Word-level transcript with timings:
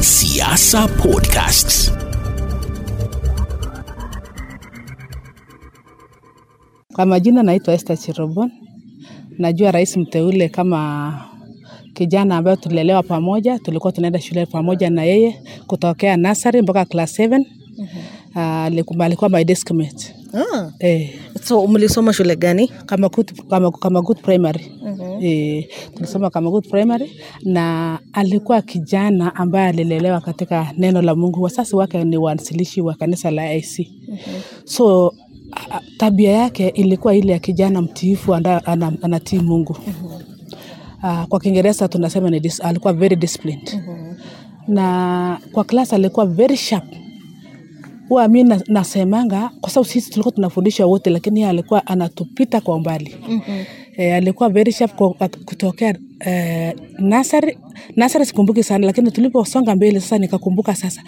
Siasa 0.00 0.86
Podcasts. 1.02 1.90
Kwa 6.94 7.06
majina 7.06 7.42
naitwa 7.42 7.74
Esther 7.74 7.96
Chirobon. 7.98 8.50
Najua 9.38 9.70
rais 9.70 9.96
mteule 9.96 10.48
kama 10.48 11.12
kijana 11.94 12.36
ambayo 12.36 12.56
tulilelewa 12.56 13.02
pamoja, 13.02 13.58
tulikuwa 13.58 13.92
tunaenda 13.92 14.20
shule 14.20 14.46
pamoja 14.46 14.90
na 14.90 15.04
yeye 15.04 15.42
kutokea 15.66 16.16
nasari 16.16 16.62
mpaka 16.62 16.84
class 16.84 17.18
7. 17.18 17.44
Ah, 18.34 18.64
alikuwa 18.64 19.06
alikuwa 19.06 19.30
my 19.30 19.44
desk 19.44 19.70
mate. 19.70 20.14
Ah, 20.34 20.70
Eh, 20.78 21.10
so 21.44 21.66
mlisoma 21.66 22.12
shule 22.12 22.36
gani? 22.36 22.68
kama 22.86 23.08
good, 23.08 23.32
kama, 23.50 23.70
kama 23.70 24.00
good 24.02 24.20
primary. 24.22 24.72
Eh, 25.22 25.66
tulisoma 25.94 26.30
kama 26.30 26.50
good 26.50 26.68
primary 26.68 27.10
na 27.44 27.98
alikuwa 28.12 28.62
kijana 28.62 29.34
ambaye 29.36 29.68
alilelewa 29.68 30.20
katika 30.20 30.72
neno 30.78 31.02
la 31.02 31.14
Mungu. 31.14 31.42
Wasasi 31.42 31.76
wake 31.76 32.04
ni 32.04 32.16
waanzilishi 32.16 32.80
wa 32.80 32.94
kanisa 32.94 33.30
la 33.30 33.54
IC. 33.54 33.90
So 34.64 35.14
a- 35.52 35.74
a- 35.76 35.80
tabia 35.98 36.30
yake 36.30 36.68
ilikuwa 36.68 37.14
ile 37.14 37.32
ya 37.32 37.38
kijana 37.38 37.82
mtiifu 37.82 38.34
anatii 38.34 39.38
Mungu. 39.38 39.76
Mungu. 40.02 40.22
Uh, 41.02 41.24
kwa 41.24 41.40
Kiingereza 41.40 41.88
tunasema 41.88 42.30
ni 42.30 42.40
dis, 42.40 42.60
alikuwa 42.60 42.92
very 42.92 43.16
disciplined. 43.16 43.82
Na 44.68 45.38
kwa 45.52 45.64
class 45.64 45.92
alikuwa 45.92 46.26
very 46.26 46.56
sharp. 46.56 46.84
Huwa 48.10 48.28
mi 48.28 48.44
nasemanga 48.68 49.50
kwa 49.60 49.70
sababu 49.70 49.88
sisi 49.88 50.10
tulikuwa 50.10 50.32
tunafundisha 50.34 50.86
wote, 50.86 51.10
lakini 51.10 51.40
yeye 51.40 51.50
alikuwa 51.50 51.86
anatupita 51.86 52.60
kwa 52.60 52.74
umbali. 52.74 53.16
E, 53.96 54.12
alikuwa 54.14 54.48
very 54.48 54.72
sharp 54.72 54.92
kutokea 55.44 55.94
eh, 56.20 56.74
nasari 56.98 57.58
nasari 57.96 58.26
sikumbuki 58.26 58.62
sana, 58.62 58.86
lakini 58.86 59.10
tuliposonga 59.10 59.76
mbele 59.76 60.00
sasa 60.00 60.18
nikakumbuka 60.18 60.74
sasa 60.74 61.02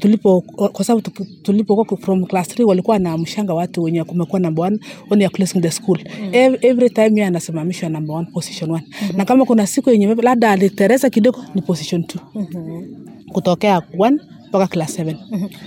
tulipo 0.00 0.40
kwa 0.72 0.84
sababu 0.84 1.10
tulipokuwa 1.42 1.98
from 2.00 2.26
class 2.26 2.48
3 2.48 2.64
walikuwa 2.64 2.98
na 2.98 3.18
mshanga 3.18 3.54
watu 3.54 3.82
wenye 3.82 4.04
kumekuwa 4.04 4.40
number 4.40 4.64
one 4.64 4.78
when 5.10 5.22
you 5.22 5.30
closing 5.30 5.60
the 5.60 5.70
school. 5.70 5.98
Every, 6.32 6.66
every 6.68 6.90
time 6.90 7.10
yeye 7.10 7.26
anasimamishwa 7.26 7.88
number 7.88 8.16
one 8.16 8.26
position 8.32 8.70
one. 8.70 8.84
Na 9.16 9.24
kama 9.24 9.44
kuna 9.44 9.66
siku 9.66 9.90
yenye 9.90 10.14
labda 10.14 10.50
aliteresa 10.50 11.10
kidogo 11.10 11.44
ni 11.54 11.62
position 11.62 12.04
two. 12.04 12.18
Kutokea 13.32 13.82
one 13.98 14.18
mpaka 14.48 14.66
class 14.66 14.98
7 14.98 15.14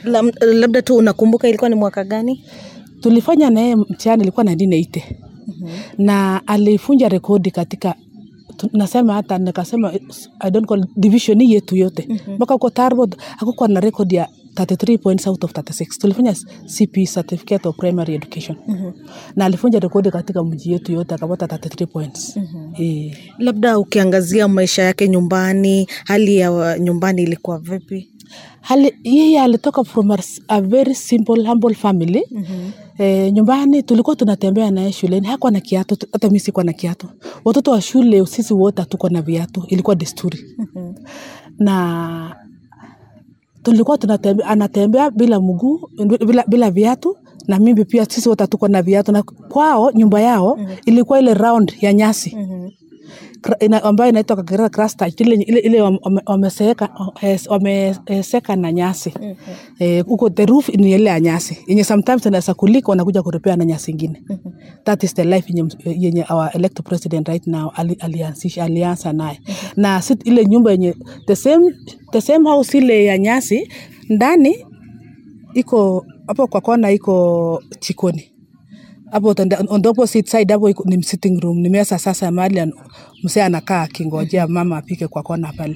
Lam- 0.03 0.31
Labda 0.53 0.81
tu 0.81 0.95
unakumbuka 0.95 1.47
ilikuwa 1.49 1.69
ni 1.69 1.75
mwaka 1.75 2.03
gani? 2.03 2.43
tulifanya 3.01 3.49
naye 3.49 3.75
mtihani 3.75 4.21
ilikuwa 4.23 4.45
1980 4.45 5.01
na 5.97 6.47
alifunja 6.47 7.09
rekodi 7.09 7.51
katika 7.51 7.95
nasema 8.73 9.13
hata 9.13 9.37
nikasema 9.37 9.93
I 10.39 10.51
don't 10.51 10.67
call 10.67 10.85
division 10.95 11.41
yetu 11.41 11.75
yote. 11.75 12.07
Mpaka 12.35 12.53
huko 12.53 12.69
Tarbot 12.69 13.17
hakukuwa 13.37 13.69
na 13.69 13.79
record 13.79 14.13
ya 14.13 14.27
33 14.55 14.97
points 14.97 15.27
out 15.27 15.43
of 15.43 15.51
36 15.51 15.85
tulifanya 15.99 16.33
CP 16.77 17.05
certificate 17.13 17.67
of 17.69 17.75
primary 17.77 18.15
education. 18.15 18.57
Na 19.35 19.45
alifunja 19.45 19.79
rekodi 19.79 20.11
katika 20.11 20.43
mji 20.43 20.71
yetu 20.71 20.91
yote 20.91 21.15
akapata 21.15 21.45
33 21.45 21.85
points. 21.85 22.37
Eh. 22.79 23.17
Labda 23.39 23.79
ukiangazia 23.79 24.47
maisha 24.47 24.83
yake 24.83 25.07
nyumbani, 25.07 25.87
hali 26.05 26.37
ya 26.37 26.79
nyumbani 26.79 27.21
ilikuwa 27.23 27.59
vipi? 27.59 28.09
Hali 28.61 28.93
yeye 29.03 29.41
alitoka 29.41 29.83
from 29.83 30.11
a, 30.11 30.17
a 30.47 30.61
very 30.61 30.95
simple 30.95 31.43
humble 31.47 31.75
family. 31.75 32.23
Mm-hmm. 32.31 32.71
E, 32.97 33.31
nyumbani 33.31 33.83
tulikuwa 33.83 34.15
tunatembea 34.15 34.71
naye 34.71 34.91
shuleni. 34.91 35.27
Hakuwa 35.27 35.51
na 35.51 35.59
kiatu 35.59 35.97
hata 36.11 36.27
mimi 36.27 36.39
sikuwa 36.39 36.63
na 36.63 36.73
kiatu. 36.73 37.07
Watoto 37.45 37.71
wa 37.71 37.81
shule 37.81 38.25
sisi 38.25 38.53
wote 38.53 38.81
hatuko 38.81 39.09
na 39.09 39.21
viatu. 39.21 39.63
Ilikuwa 39.67 39.95
desturi. 39.95 40.39
Mm-hmm. 40.57 40.95
na 41.59 42.35
tulikuwa 43.63 43.97
tunatembea 43.97 44.47
anatembea 44.47 45.11
bila 45.11 45.39
mguu 45.39 45.89
bila, 46.25 46.43
bila 46.47 46.71
viatu. 46.71 47.17
Na 47.47 47.59
mimi 47.59 47.85
pia 47.85 48.05
sisi 48.05 48.29
wote 48.29 48.43
hatuko 48.43 48.67
na 48.67 48.81
viatu. 48.81 49.11
Na 49.11 49.23
kwao 49.23 49.91
nyumba 49.91 50.21
yao 50.21 50.55
mm-hmm. 50.57 50.75
ilikuwa 50.85 51.19
ile 51.19 51.33
round 51.33 51.73
ya 51.81 51.93
nyasi. 51.93 52.35
Mm-hmm. 52.35 52.57
Kra- 52.67 52.71
ina- 53.59 53.83
ambayo 53.83 54.09
inaitwa 54.09 54.35
kwa 54.35 54.45
Kiingereza 54.45 54.69
grass 54.69 54.97
thatch, 54.97 55.21
ile 55.21 55.35
ile 55.35 55.59
ile 55.59 55.81
wame- 55.81 55.99
wame- 56.03 56.21
wameseka 56.25 56.89
eh, 57.21 57.39
wameseka 57.49 58.55
na 58.55 58.71
nyasi. 58.71 59.13
Eh, 59.79 60.05
huko 60.05 60.29
the 60.29 60.45
roof 60.45 60.69
ni 60.69 60.91
ile 60.91 61.09
ya 61.09 61.19
nyasi. 61.19 61.57
Yenye 61.67 61.83
sometimes 61.83 62.25
inaweza 62.25 62.53
kulika 62.53 62.89
wanakuja 62.89 63.23
kurepea 63.23 63.55
na 63.55 63.65
nyasi 63.65 63.91
ingine. 63.91 64.23
That 64.83 65.03
is 65.03 65.13
the 65.13 65.23
life 65.23 65.53
yenye, 65.53 65.69
yenye 65.85 66.25
our 66.29 66.49
elected 66.53 66.85
president 66.85 67.27
right 67.27 67.47
now 67.47 67.71
ali, 67.75 67.93
alianzisha 67.99 68.63
alianza 68.63 69.13
naye. 69.13 69.39
Na 69.75 70.01
sit, 70.01 70.27
ile 70.27 70.45
nyumba 70.45 70.71
yenye 70.71 70.95
the 71.27 71.35
same 71.35 71.73
the 72.11 72.21
same 72.21 72.49
house 72.49 72.77
ile 72.77 73.05
ya 73.05 73.17
nyasi 73.17 73.69
ndani 74.09 74.65
iko 75.53 76.05
hapo 76.27 76.47
kwa 76.47 76.61
kona 76.61 76.91
iko 76.91 77.63
chikoni 77.79 78.31
hapo 79.11 79.35
on 79.69 79.81
the 79.81 79.89
opposite 79.89 80.29
side 80.29 80.53
hapo 80.53 80.73
ni 80.85 81.03
sitting 81.03 81.39
room 81.39 81.57
ni 81.59 81.69
meza 81.69 81.99
sasa 81.99 82.31
mahali 82.31 82.71
msee 83.23 83.43
anakaa 83.43 83.81
akingojea 83.81 84.47
mama 84.47 84.77
apike 84.77 85.07
kwa 85.07 85.23
kona 85.23 85.53
pale. 85.53 85.75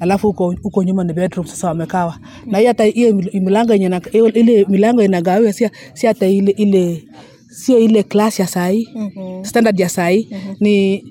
Alafu 0.00 0.26
huko 0.26 0.54
huko 0.62 0.82
nyuma 0.84 1.04
ni 1.04 1.12
bedroom 1.12 1.46
sasa 1.46 1.68
wamekawa 1.68 2.18
na 2.46 2.58
hiyo 2.58 2.68
hata 2.70 2.84
hiyo 2.84 3.14
milango 3.34 3.72
yenye 3.72 3.88
na- 3.88 4.00
ile 4.34 4.64
milango 4.68 5.02
inagawiwa 5.02 5.52
si 5.52 5.68
si 5.94 6.06
hata 6.06 6.26
ile 6.26 6.50
ile 6.50 7.04
sio 7.48 7.78
ile 7.78 8.02
class 8.02 8.40
ya 8.40 8.46
sahi 8.46 8.88
standard 9.42 9.80
ya 9.80 9.88
sahi 9.88 10.28
ni 10.60 11.04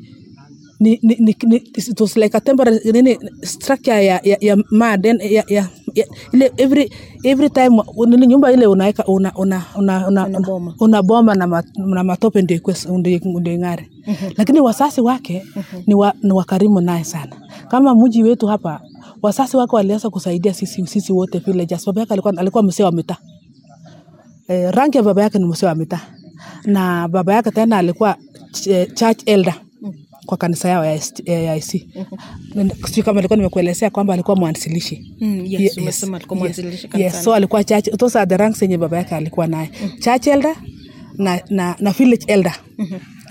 ni, 0.83 0.99
ni, 1.01 1.15
ni, 1.25 1.35
ni, 1.49 1.55
it 1.55 1.99
was 2.01 2.15
like 2.17 2.35
a 2.37 2.41
temporary 2.41 2.79
nini 2.91 3.17
structure 3.43 4.05
ya 4.05 4.19
ya, 4.23 4.37
ya 4.41 4.55
mud 4.71 5.01
then 5.03 5.17
ya, 5.21 5.43
ya, 5.47 5.63
ya 5.95 6.05
ile 6.33 6.51
every 6.57 6.89
every 7.23 7.49
time 7.49 7.81
nini 8.07 8.27
nyumba 8.27 8.51
ile 8.51 8.67
unaweka 8.67 9.05
una 9.07 9.31
una 9.35 9.63
una 9.75 10.07
una, 10.07 10.27
una, 10.27 10.39
Unaboma. 10.39 10.75
una 10.79 11.01
boma 11.03 11.35
na, 11.35 11.47
ma, 11.47 11.63
na 11.77 12.03
matope 12.03 12.41
ndio 12.41 12.59
ndio 12.99 13.19
mm-hmm. 13.23 14.31
lakini 14.37 14.59
wasasi 14.59 15.01
wake 15.01 15.43
ni, 15.87 15.93
wa, 15.95 16.13
ni 16.23 16.31
wakarimu 16.31 16.81
naye 16.81 17.03
sana. 17.03 17.35
Kama 17.67 17.95
mji 17.95 18.23
wetu 18.23 18.47
hapa 18.47 18.81
wasasi 19.21 19.57
wake 19.57 19.75
walianza 19.75 20.09
kusaidia 20.09 20.53
sisi 20.53 20.87
sisi 20.87 21.13
wote 21.13 21.39
villagers 21.39 21.85
baba 21.85 22.01
yake 22.01 22.13
alikuwa 22.13 22.33
alikuwa 22.37 22.63
msee 22.63 22.83
wa 22.83 22.91
mitaa. 22.91 23.17
Eh, 24.47 24.71
rangi 24.71 24.97
ya 24.97 25.03
baba 25.03 25.21
yake 25.21 25.39
ni 25.39 25.45
msee 25.45 25.65
wa 25.67 25.75
mitaa. 25.75 26.01
Na 26.65 27.07
baba 27.07 27.33
yake 27.33 27.51
tena 27.51 27.77
alikuwa 27.77 28.15
ch 28.51 28.67
eh, 28.67 28.93
church 28.93 29.21
elder 29.25 29.55
kwa 30.25 30.37
kanisa 30.37 30.69
yao 30.69 30.85
ya 30.85 31.01
ST 31.01 31.27
ya 31.29 31.55
IC. 31.55 31.87
Sijui 32.85 33.03
kama 33.03 33.19
alikuwa 33.19 33.37
nimekuelezea 33.37 33.89
kwamba 33.89 34.13
alikuwa 34.13 34.35
mwanzilishi. 34.37 35.13
Mm, 35.21 35.45
yes, 35.45 35.61
yes, 35.61 35.77
umesema 35.77 36.17
alikuwa 36.17 36.39
mwanzilishi 36.39 36.89
Yes, 36.97 37.23
so 37.23 37.33
alikuwa 37.33 37.63
church, 37.63 37.89
those 37.97 38.19
are 38.19 38.29
the 38.29 38.37
ranks 38.37 38.61
yenye 38.61 38.77
baba 38.77 38.97
yake 38.97 39.15
alikuwa 39.15 39.47
naye. 39.47 39.69
Church 39.99 40.27
elder 40.27 40.55
na, 41.17 41.41
na, 41.49 41.75
na 41.79 41.91
village 41.91 42.25
elder. 42.27 42.55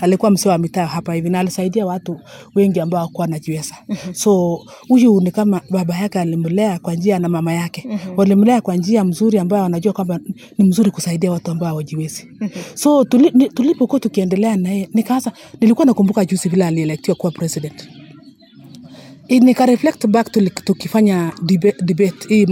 Alikuwa 0.03 0.31
mzee 0.31 0.49
wa 0.49 0.59
mitaa 0.59 0.87
hapa 0.87 1.15
hivi 1.15 1.31
na 1.31 1.41
alisaidia 1.41 1.87
watu 1.87 2.21
wengi 2.55 2.81
ambao 2.81 2.99
hawakuwa 3.01 3.23
wanajiweza. 3.25 3.75
So 4.13 4.61
huyu 4.89 5.21
ni 5.21 5.31
kama 5.31 5.60
baba 5.71 5.97
yake 5.99 6.21
alimlea 6.21 6.78
kwa 6.78 6.95
njia 6.95 7.19
na 7.19 7.28
mama 7.28 7.53
yake. 7.53 7.89
Walimlea 8.16 8.60
kwa 8.60 8.77
njia 8.77 9.04
mzuri 9.04 9.39
ambayo 9.39 9.63
wanajua 9.63 9.93
kwamba 9.93 10.19
ni 10.59 10.65
mzuri 10.65 10.91
kusaidia 10.91 11.31
watu 11.33 11.51
ambao 11.51 11.69
hawajiwezi. 11.69 12.28
So 12.75 13.04
tuli, 13.04 13.49
tulipokuwa 13.49 14.01
tukiendelea 14.01 14.57
naye 14.57 14.89
nikaanza 14.95 15.33
nilikuwa 15.60 15.87
nakumbuka 15.87 16.25
juzi 16.25 16.48
vile 16.48 16.65
alielektiwa 16.66 17.15
kuwa 17.16 17.33
president 17.33 17.89
I- 19.28 19.41
nika 19.41 19.66
reflect 19.66 20.07
back 20.07 20.33
tukifanya 20.65 21.33
debate, 21.43 21.84
debate 21.84 22.28
hii 22.28 22.47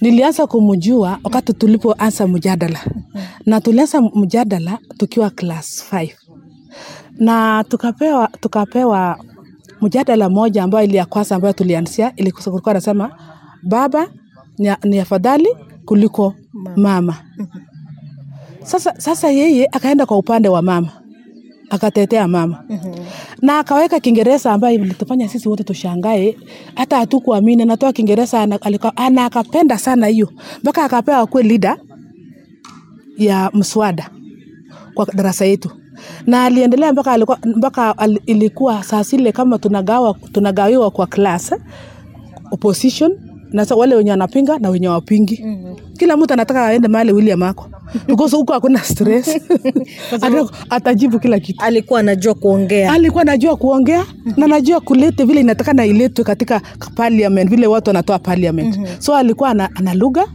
nilianza 0.00 0.46
kumjua 0.46 1.18
wakati 1.24 1.52
tulipoanza 1.52 2.26
mjadala 2.26 2.80
na 3.46 3.60
tulianza 3.60 4.00
mjadala 4.14 4.78
tukiwa 4.98 5.30
class 5.30 5.84
5 5.92 6.10
na 7.18 7.64
tukapewa 7.64 8.28
tukapewa 8.40 9.18
mjadala 9.80 10.28
moja 10.28 10.62
ambayo 10.62 10.84
ili 10.88 10.96
ya 10.96 11.06
kwanza 11.06 11.36
ambayo 11.36 11.52
tulianzia 11.54 12.12
ilikuwa 12.16 12.74
nasema 12.74 13.10
baba 13.62 14.08
ni, 14.84 14.98
afadhali 14.98 15.48
kuliko 15.84 16.34
mama. 16.76 17.16
sasa, 18.62 18.94
sasa 19.00 19.30
yeye 19.30 19.66
akaenda 19.72 20.06
kwa 20.06 20.18
upande 20.18 20.48
wa 20.48 20.62
mama 20.62 20.88
akatetea 21.70 22.28
mama. 22.28 22.64
Na 23.42 23.58
akaweka 23.58 24.00
kiingereza 24.00 24.52
ambayo 24.52 24.74
ilitufanya 24.74 25.28
sisi 25.28 25.48
wote 25.48 25.64
tushangae 25.64 26.36
hata 26.74 26.96
hatukuamini. 26.96 27.62
Anatoa 27.62 27.92
kiingereza 27.92 28.42
ana, 28.96 29.24
akapenda 29.24 29.78
sana 29.78 30.06
hiyo 30.06 30.32
mpaka 30.62 30.84
akapewa 30.84 31.26
kwe 31.26 31.42
leader 31.42 31.76
ya 33.18 33.50
mswada 33.54 34.10
kwa 34.94 35.06
darasa 35.14 35.44
yetu 35.44 35.70
na 36.26 36.44
aliendelea 36.44 36.92
mpaka 36.92 37.12
alikuwa 37.12 37.38
mpaka 37.56 37.98
al, 37.98 38.20
ilikuwa 38.26 38.82
saa 38.84 39.02
zile 39.02 39.32
kama 39.32 39.58
tunagawa 39.58 40.14
tunagawiwa 40.32 40.90
kwa 40.90 41.06
class 41.06 41.54
opposition 42.50 43.12
na 43.52 43.64
sa- 43.64 43.74
wale 43.74 43.94
wenye 43.94 44.10
wanapinga 44.10 44.58
na 44.58 44.70
wenye 44.70 44.88
wapingi 44.88 45.44
kila 45.98 46.16
mtu 46.16 46.32
anataka 46.32 46.66
aende 46.66 46.88
mahali 46.88 47.12
William 47.12 47.42
ako. 47.42 47.66
Because 48.06 48.36
huko 48.36 48.52
hakuna 48.52 48.78
stress. 48.84 49.28
Ata- 50.12 50.48
atajibu 50.70 51.18
kila 51.18 51.40
kitu. 51.40 51.64
alikuwa 51.64 52.00
anajua 52.00 52.34
kuongea. 52.34 52.92
Alikuwa 52.92 53.22
anajua 53.22 53.56
kuongea 53.56 54.04
na 54.36 54.44
anajua 54.44 54.80
kulete 54.80 55.24
vile 55.24 55.40
inatakana 55.40 55.86
iletwe 55.86 56.24
katika 56.24 56.60
parliament 56.94 57.50
vile 57.50 57.66
watu 57.66 57.88
wanatoa 57.90 58.18
parliament. 58.18 58.78
So 58.98 59.14
alikuwa 59.14 59.48
ana, 59.50 59.70
ana 59.74 59.94
lugha 59.94 60.26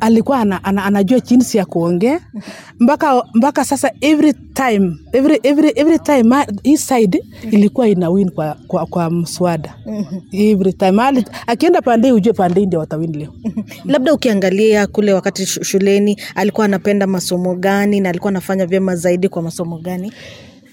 alikuwa 0.00 0.38
ana, 0.40 0.64
ana, 0.64 0.84
anajua 0.84 1.20
jinsi 1.20 1.58
ya 1.58 1.64
kuongea. 1.64 2.20
Mpaka 2.80 3.22
mpaka 3.34 3.64
sasa 3.64 3.90
every 4.00 4.32
time 4.32 4.96
every, 5.12 5.40
every, 5.42 5.72
every 5.74 5.98
time 5.98 6.22
ma- 6.22 6.46
hii 6.62 6.76
side 6.76 7.24
ilikuwa 7.50 7.88
ina 7.88 8.10
win 8.10 8.30
kwa, 8.30 8.56
kwa, 8.66 8.86
kwa 8.86 9.10
mswada. 9.10 9.74
Every 10.32 10.72
time. 10.72 11.02
Ali, 11.02 11.24
akienda 11.46 11.82
pande 11.82 12.12
ujue 12.12 12.32
pande 12.32 12.66
ndio 12.66 12.78
watawin 12.80 13.16
leo. 13.16 13.32
Labda 13.84 14.12
ukiangalia 14.14 14.86
kule 14.86 15.12
wakati 15.12 15.46
shuleni 15.46 16.20
alikuwa 16.34 16.64
anapenda 16.64 17.06
masomo 17.06 17.54
gani 17.54 18.00
na 18.00 18.08
alikuwa 18.08 18.28
anafanya 18.30 18.66
vyema 18.66 18.96
zaidi 18.96 19.28
kwa 19.28 19.42
masomo 19.42 19.78
gani? 19.78 20.12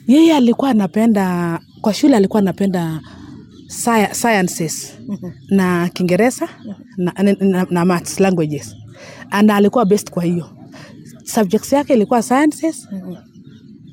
Yeye 0.07 0.35
alikuwa 0.35 0.69
anapenda 0.71 1.59
kwa 1.81 1.93
shule 1.93 2.15
alikuwa 2.17 2.39
anapenda 2.41 3.01
sci- 3.67 4.13
sciences 4.13 4.93
na 5.49 5.89
kiingereza 5.93 6.49
na, 6.97 7.13
na, 7.23 7.33
na, 7.39 7.67
na 7.69 7.85
maths 7.85 8.19
languages 8.19 8.75
na 9.43 9.55
alikuwa 9.55 9.85
best 9.85 10.09
kwa 10.11 10.23
hiyo. 10.23 10.49
Subjects 11.23 11.73
yake 11.73 11.93
ilikuwa 11.93 12.21
sciences 12.21 12.87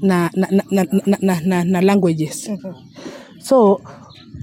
na, 0.02 0.30
na, 0.34 0.48
na, 0.50 0.62
na, 0.70 0.86
na, 1.20 1.40
na, 1.40 1.64
na, 1.64 1.80
languages. 1.80 2.50
So 3.38 3.80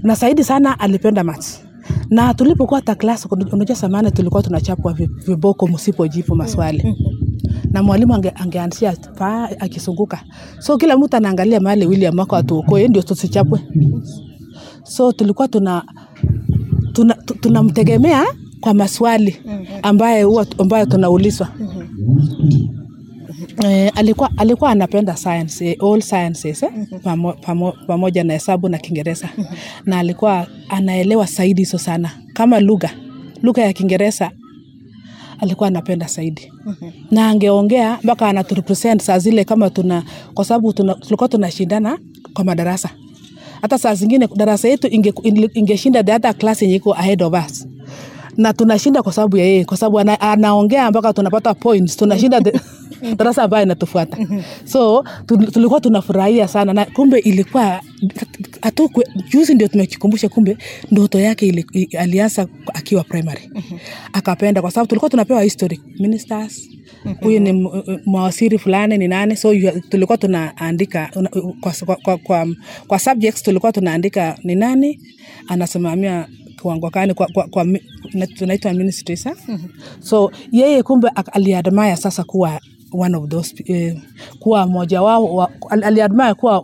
na 0.03 0.15
zaidi 0.15 0.43
sana 0.43 0.79
alipenda 0.79 1.23
maths. 1.23 1.63
Na 2.09 2.33
tulipokuwa 2.33 2.81
ta 2.81 2.95
class 2.95 3.27
unajua 3.51 3.75
samani 3.75 4.11
tulikuwa 4.11 4.43
tunachapwa 4.43 4.93
viboko 5.27 5.67
msipojibu 5.67 6.35
maswali. 6.35 6.95
Na 7.71 7.83
mwalimu 7.83 8.13
ange, 8.15 8.29
angeanzia 8.35 8.95
paa 9.17 9.49
akisunguka. 9.59 10.23
So 10.59 10.77
kila 10.77 10.97
mtu 10.97 11.17
anaangalia 11.17 11.59
mahali 11.59 11.85
William 11.87 12.17
wako 12.19 12.35
atuokoe 12.35 12.87
ndio 12.87 13.01
tusichapwe. 13.01 13.59
So 14.83 15.11
tulikuwa 15.11 15.47
tuna 15.47 15.83
tunamtegemea 17.41 18.21
tuna 18.25 18.46
kwa 18.61 18.73
maswali 18.73 19.37
ambaye 19.81 20.23
huwa 20.23 20.45
ambayo 20.57 20.85
tunaulizwa. 20.85 21.47
Eh, 23.65 23.91
alikuwa 23.95 24.31
alikuwa 24.37 24.69
anapenda 24.69 25.15
science 25.15 25.65
eh, 25.71 25.77
all 25.83 26.01
sciences 26.01 26.63
eh, 26.63 26.69
pamo, 27.03 27.33
pamo, 27.33 27.73
pamoja 27.87 28.23
na 28.23 28.33
hesabu 28.33 28.69
na 28.69 28.77
Kiingereza. 28.77 29.29
Na 29.85 29.99
alikuwa 29.99 30.47
anaelewa 30.69 31.25
zaidi 31.25 31.61
hizo 31.61 31.77
sana. 31.77 32.11
Kama 32.33 32.59
lugha 32.59 32.89
lugha 33.41 33.61
ya 33.61 33.73
Kiingereza 33.73 34.31
alikuwa 35.39 35.67
anapenda 35.67 36.05
zaidi. 36.07 36.51
Na 37.11 37.29
angeongea 37.29 37.99
mpaka 38.03 38.27
anaturepresent 38.29 39.01
saa 39.01 39.19
zile 39.19 39.43
kama 39.45 39.69
tuna 39.69 40.03
kwa 40.33 40.45
sababu 40.45 40.73
tuna, 40.73 40.93
tulikuwa 40.93 41.29
tunashindana 41.29 41.97
kwa 42.33 42.43
madarasa. 42.45 42.89
Hata 43.61 43.77
saa 43.77 43.95
zingine 43.95 44.27
darasa 44.35 44.67
yetu 44.67 44.87
ingeshinda 44.87 45.99
inge- 45.99 46.05
the 46.05 46.13
other 46.13 46.37
class 46.37 46.61
yenye 46.61 46.75
iko 46.75 46.93
ahead 46.93 47.23
of 47.23 47.33
us 47.47 47.67
na 48.37 48.53
tunashinda 48.53 49.03
kwa 49.03 49.13
sababu 49.13 49.37
ya 49.37 49.45
yeye 49.45 49.65
kwa 49.65 49.77
sababu 49.77 49.99
ana, 49.99 50.21
anaongea 50.21 50.89
mpaka 50.91 51.13
tunapata 51.13 51.53
points 51.53 51.97
tunashinda 51.97 52.41
darasa 53.17 53.43
ambayo 53.43 53.63
inatufuata. 53.65 54.17
So 54.65 55.03
tulikuwa 55.53 55.81
tunafurahia 55.81 56.47
sana 56.47 56.73
na 56.73 56.85
kumbe 56.85 57.19
ilikuwa 57.19 57.81
hatu 58.61 58.89
juzi 59.31 59.55
ndio 59.55 59.67
tumekikumbusha 59.67 60.29
kumbe 60.29 60.57
ndoto 60.91 61.19
yake 61.19 61.45
ili, 61.47 61.89
alianza 61.99 62.47
akiwa 62.73 63.03
primary. 63.03 63.49
Akapenda 64.13 64.61
kwa 64.61 64.71
sababu 64.71 64.87
tulikuwa 64.89 65.09
tunapewa 65.09 65.41
history 65.43 65.81
ministers 65.99 66.69
huyu 67.21 67.39
ni 67.39 67.49
m- 67.49 67.83
m- 67.87 68.57
fulani 68.59 68.97
ni 68.97 69.07
nane 69.07 69.35
so 69.35 69.53
you- 69.53 69.81
tulikuwa 69.89 70.17
tunaandika 70.17 71.09
kwa, 71.61 71.71
kwa, 71.85 71.95
kwa, 71.95 72.17
kwa, 72.17 72.47
kwa 72.87 72.99
subjects 72.99 73.43
tulikuwa 73.43 73.71
tunaandika 73.71 74.37
ni 74.43 74.55
nani 74.55 74.99
anasimamia 75.47 76.27
kiwango 76.61 76.89
gani 76.89 77.13
kwa, 77.13 77.27
kwa, 77.27 77.47
kwa, 77.47 77.65
tunaitwa 78.37 78.73
ministry 78.73 79.17
sa 79.17 79.35
mm 79.47 79.55
-hmm. 79.55 80.01
so 80.03 80.31
yeye 80.51 80.83
kumbe 80.83 81.07
aliadmaya 81.31 81.97
sasa 81.97 82.23
kuwa 82.23 82.59
one 82.91 83.17
of 83.17 83.29
those 83.29 83.55
eh, 83.65 83.97
kuwa 84.39 84.67
mmoja 84.67 85.01
wao 85.01 85.35
wa, 85.35 85.49
aliadmaya 85.69 86.35
kuwa 86.35 86.63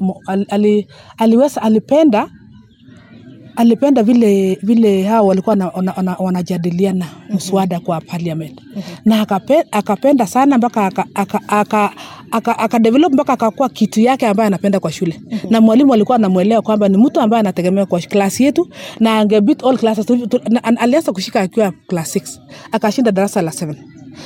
ali, 0.49 0.87
aliweza 1.17 1.61
alipenda 1.61 2.29
alipenda 3.55 4.03
vile 4.03 4.57
vile 4.63 5.03
hao 5.03 5.27
walikuwa 5.27 5.55
na- 5.55 5.67
wana- 5.67 5.93
wana- 5.97 6.15
wanajadiliana 6.19 7.05
mswada 7.29 7.79
kwa 7.79 8.01
parliament. 8.01 8.61
Na 9.05 9.27
akapenda 9.71 10.27
sana 10.27 10.57
mpaka 10.57 10.85
aka, 10.85 11.05
aka, 11.15 11.41
aka, 11.47 11.91
aka, 12.31 12.59
aka 12.59 12.79
develop 12.79 13.13
mpaka 13.13 13.33
akakuwa 13.33 13.69
kitu 13.69 14.01
yake 14.01 14.27
ambaye 14.27 14.47
anapenda 14.47 14.79
kwa 14.79 14.91
shule. 14.91 15.21
Na 15.49 15.61
mwalimu 15.61 15.93
alikuwa 15.93 16.15
anamwelewa 16.15 16.61
kwamba 16.61 16.89
ni 16.89 16.97
mtu 16.97 17.19
ambaye 17.21 17.39
anategemea 17.39 17.85
kwa 17.85 17.99
klasi 17.99 18.43
yetu 18.43 18.67
na 18.99 19.17
angebit 19.19 19.63
all 19.63 19.77
classes. 19.77 20.05
Alianza 20.77 21.11
kushika 21.11 21.41
akiwa 21.41 21.71
class 21.87 22.15
6 22.15 22.39
akashinda 22.71 23.11
darasa 23.11 23.41
la 23.41 23.51
7 23.51 23.75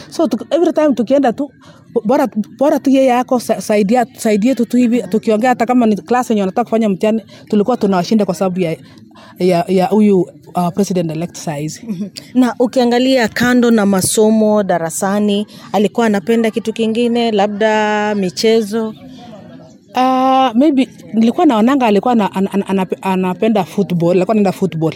so 0.09 0.27
tuk, 0.27 0.45
every 0.51 0.73
time 0.73 0.93
tukienda 0.93 1.33
tu 1.33 1.51
bora, 2.05 2.27
bora 2.57 2.79
tu 2.79 2.89
yeye 2.89 3.07
yako 3.07 3.39
sa- 3.39 3.61
saidia 3.61 4.05
saidie 4.17 4.55
tu 4.55 4.65
tu 4.65 4.77
hivi 4.77 5.03
tukiongea 5.03 5.49
hata 5.49 5.65
kama 5.65 5.85
ni 5.85 5.95
class 5.95 6.29
yenye 6.29 6.41
wanataka 6.41 6.63
kufanya 6.63 6.89
mtihani 6.89 7.21
tulikuwa 7.49 7.77
tunawashinda 7.77 8.25
kwa 8.25 8.35
sababu 8.35 8.59
ya 8.59 8.77
ya 9.39 9.65
ya 9.67 9.85
huyu 9.85 10.21
uh, 10.55 10.69
president 10.73 11.11
elect 11.11 11.35
size 11.35 11.81
na 12.33 12.55
ukiangalia 12.59 13.27
kando 13.27 13.71
na 13.71 13.85
masomo 13.85 14.63
darasani 14.63 15.47
alikuwa 15.71 16.05
anapenda 16.05 16.51
kitu 16.51 16.73
kingine 16.73 17.31
labda 17.31 18.15
michezo 18.15 18.93
Uh, 19.97 20.49
maybe 20.55 20.87
nilikuwa 21.13 21.45
naonanga 21.45 21.85
alikuwa 21.85 22.15
na, 22.15 22.31
an, 22.35 22.49
an, 22.51 22.63
an, 22.79 22.87
anapenda 23.01 23.63
football 23.63 24.11
alikuwa 24.11 24.33
anaenda 24.33 24.51
football. 24.51 24.93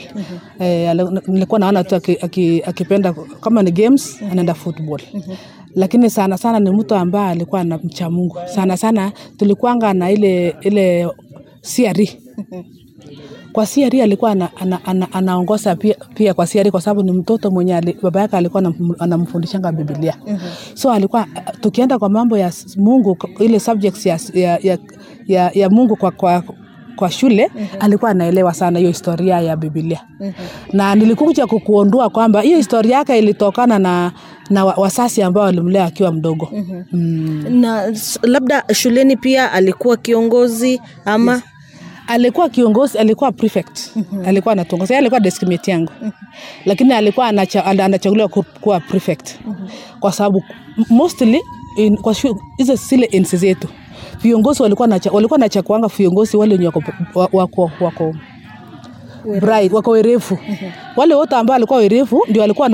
Eh, 0.59 0.95
nilikuwa 1.27 1.59
naona 1.59 1.83
tu 1.83 1.95
aki- 1.95 2.17
aki- 2.21 2.63
akipenda 2.65 3.13
kama 3.13 3.63
ni 3.63 3.71
games 3.71 4.21
anaenda 4.31 4.53
football. 4.53 5.01
Lakini 5.75 6.09
sana 6.09 6.37
sana 6.37 6.59
ni 6.59 6.69
mtu 6.71 6.95
ambaye 6.95 7.31
alikuwa 7.31 7.63
na 7.63 7.77
mcha 7.77 8.09
Mungu. 8.09 8.37
Sana 8.45 8.77
sana 8.77 9.11
tulikuanga 9.37 9.93
na 9.93 10.11
ile 10.11 10.55
ile 10.61 11.07
CRE 11.75 12.09
kwa 13.53 13.65
CRE 13.65 14.03
alikuwa 14.03 14.31
ana, 14.31 14.49
ana, 14.57 14.85
ana, 14.85 15.07
anaongoza 15.13 15.75
pia, 15.75 15.95
pia 16.15 16.33
kwa 16.33 16.47
CRE 16.47 16.71
kwa 16.71 16.81
sababu 16.81 17.03
ni 17.03 17.11
mtoto 17.11 17.51
mwenye 17.51 17.95
baba 18.01 18.21
yake 18.21 18.37
alikuwa 18.37 18.73
anamfundishanga 18.99 19.71
Biblia. 19.71 20.15
So 20.73 20.91
alikuwa 20.91 21.25
tukienda 21.61 21.99
kwa 21.99 22.09
mambo 22.09 22.37
ya 22.37 22.51
Mungu 22.77 23.17
ile 23.39 23.59
subjects 23.59 24.05
ya, 24.05 24.19
ya, 24.33 24.77
ya, 25.27 25.51
ya, 25.53 25.69
Mungu 25.69 25.95
kwa, 25.95 26.11
kwa, 26.11 26.43
kwa 26.95 27.11
shule 27.11 27.51
alikuwa 27.79 28.11
anaelewa 28.11 28.53
sana 28.53 28.79
hiyo 28.79 28.91
historia 28.91 29.39
ya 29.41 29.57
Biblia. 29.57 29.99
Na 30.73 30.95
nilikuja 30.95 31.47
kukuondua 31.47 32.09
kwamba 32.09 32.41
hiyo 32.41 32.57
historia 32.57 32.97
yake 32.97 33.17
ilitokana 33.19 33.79
na, 33.79 34.11
na 34.49 34.65
wasasi 34.65 35.21
ambao 35.23 35.43
walimlea 35.43 35.85
akiwa 35.85 36.11
mdogo. 36.11 36.49
Mm. 36.91 37.45
na 37.61 37.93
labda 38.23 38.63
shuleni 38.73 39.17
pia 39.17 39.51
alikuwa 39.51 39.97
kiongozi 39.97 40.81
ama 41.05 41.41
alikuwa 42.11 42.49
kiongozi 42.49 42.97
alikuwa 42.97 43.31
prefect. 43.31 43.79
Alikuwa 44.25 44.51
anatongoza 44.51 44.97
alikuwa 44.97 45.19
deskmate 45.19 45.71
yangu. 45.71 45.91
Lakini 46.65 46.93
alikuwa 46.93 47.27
anacha, 47.27 47.65
anachaguliwa 47.65 48.27
kuwa 48.61 48.79
prefect. 48.79 49.39
Kwa 49.99 50.11
sababu 50.11 50.43
mostly 50.89 51.41
in, 51.77 51.97
kwa 51.97 52.15
hizo 52.57 52.75
zile 52.75 53.05
enzi 53.11 53.37
zetu 53.37 53.67
viongozi 54.21 54.63
walikuwa 54.63 54.87
nacha, 54.87 55.11
walikuwa 55.11 55.39
nachakuanga 55.39 55.87
viongozi 55.87 56.37
wale 56.37 56.53
wenye 56.53 56.65
wako, 56.65 56.83
wako, 57.13 57.37
wako, 57.37 57.71
wako 57.81 58.15
bright 59.41 59.73
wako 59.73 59.91
werefu 59.91 60.37
wale 60.97 61.15
wote 61.15 61.35
ambao 61.35 61.55
alikuwa 61.55 61.79
werefu 61.79 62.23
ndio 62.29 62.43
alikuwa 62.43 62.67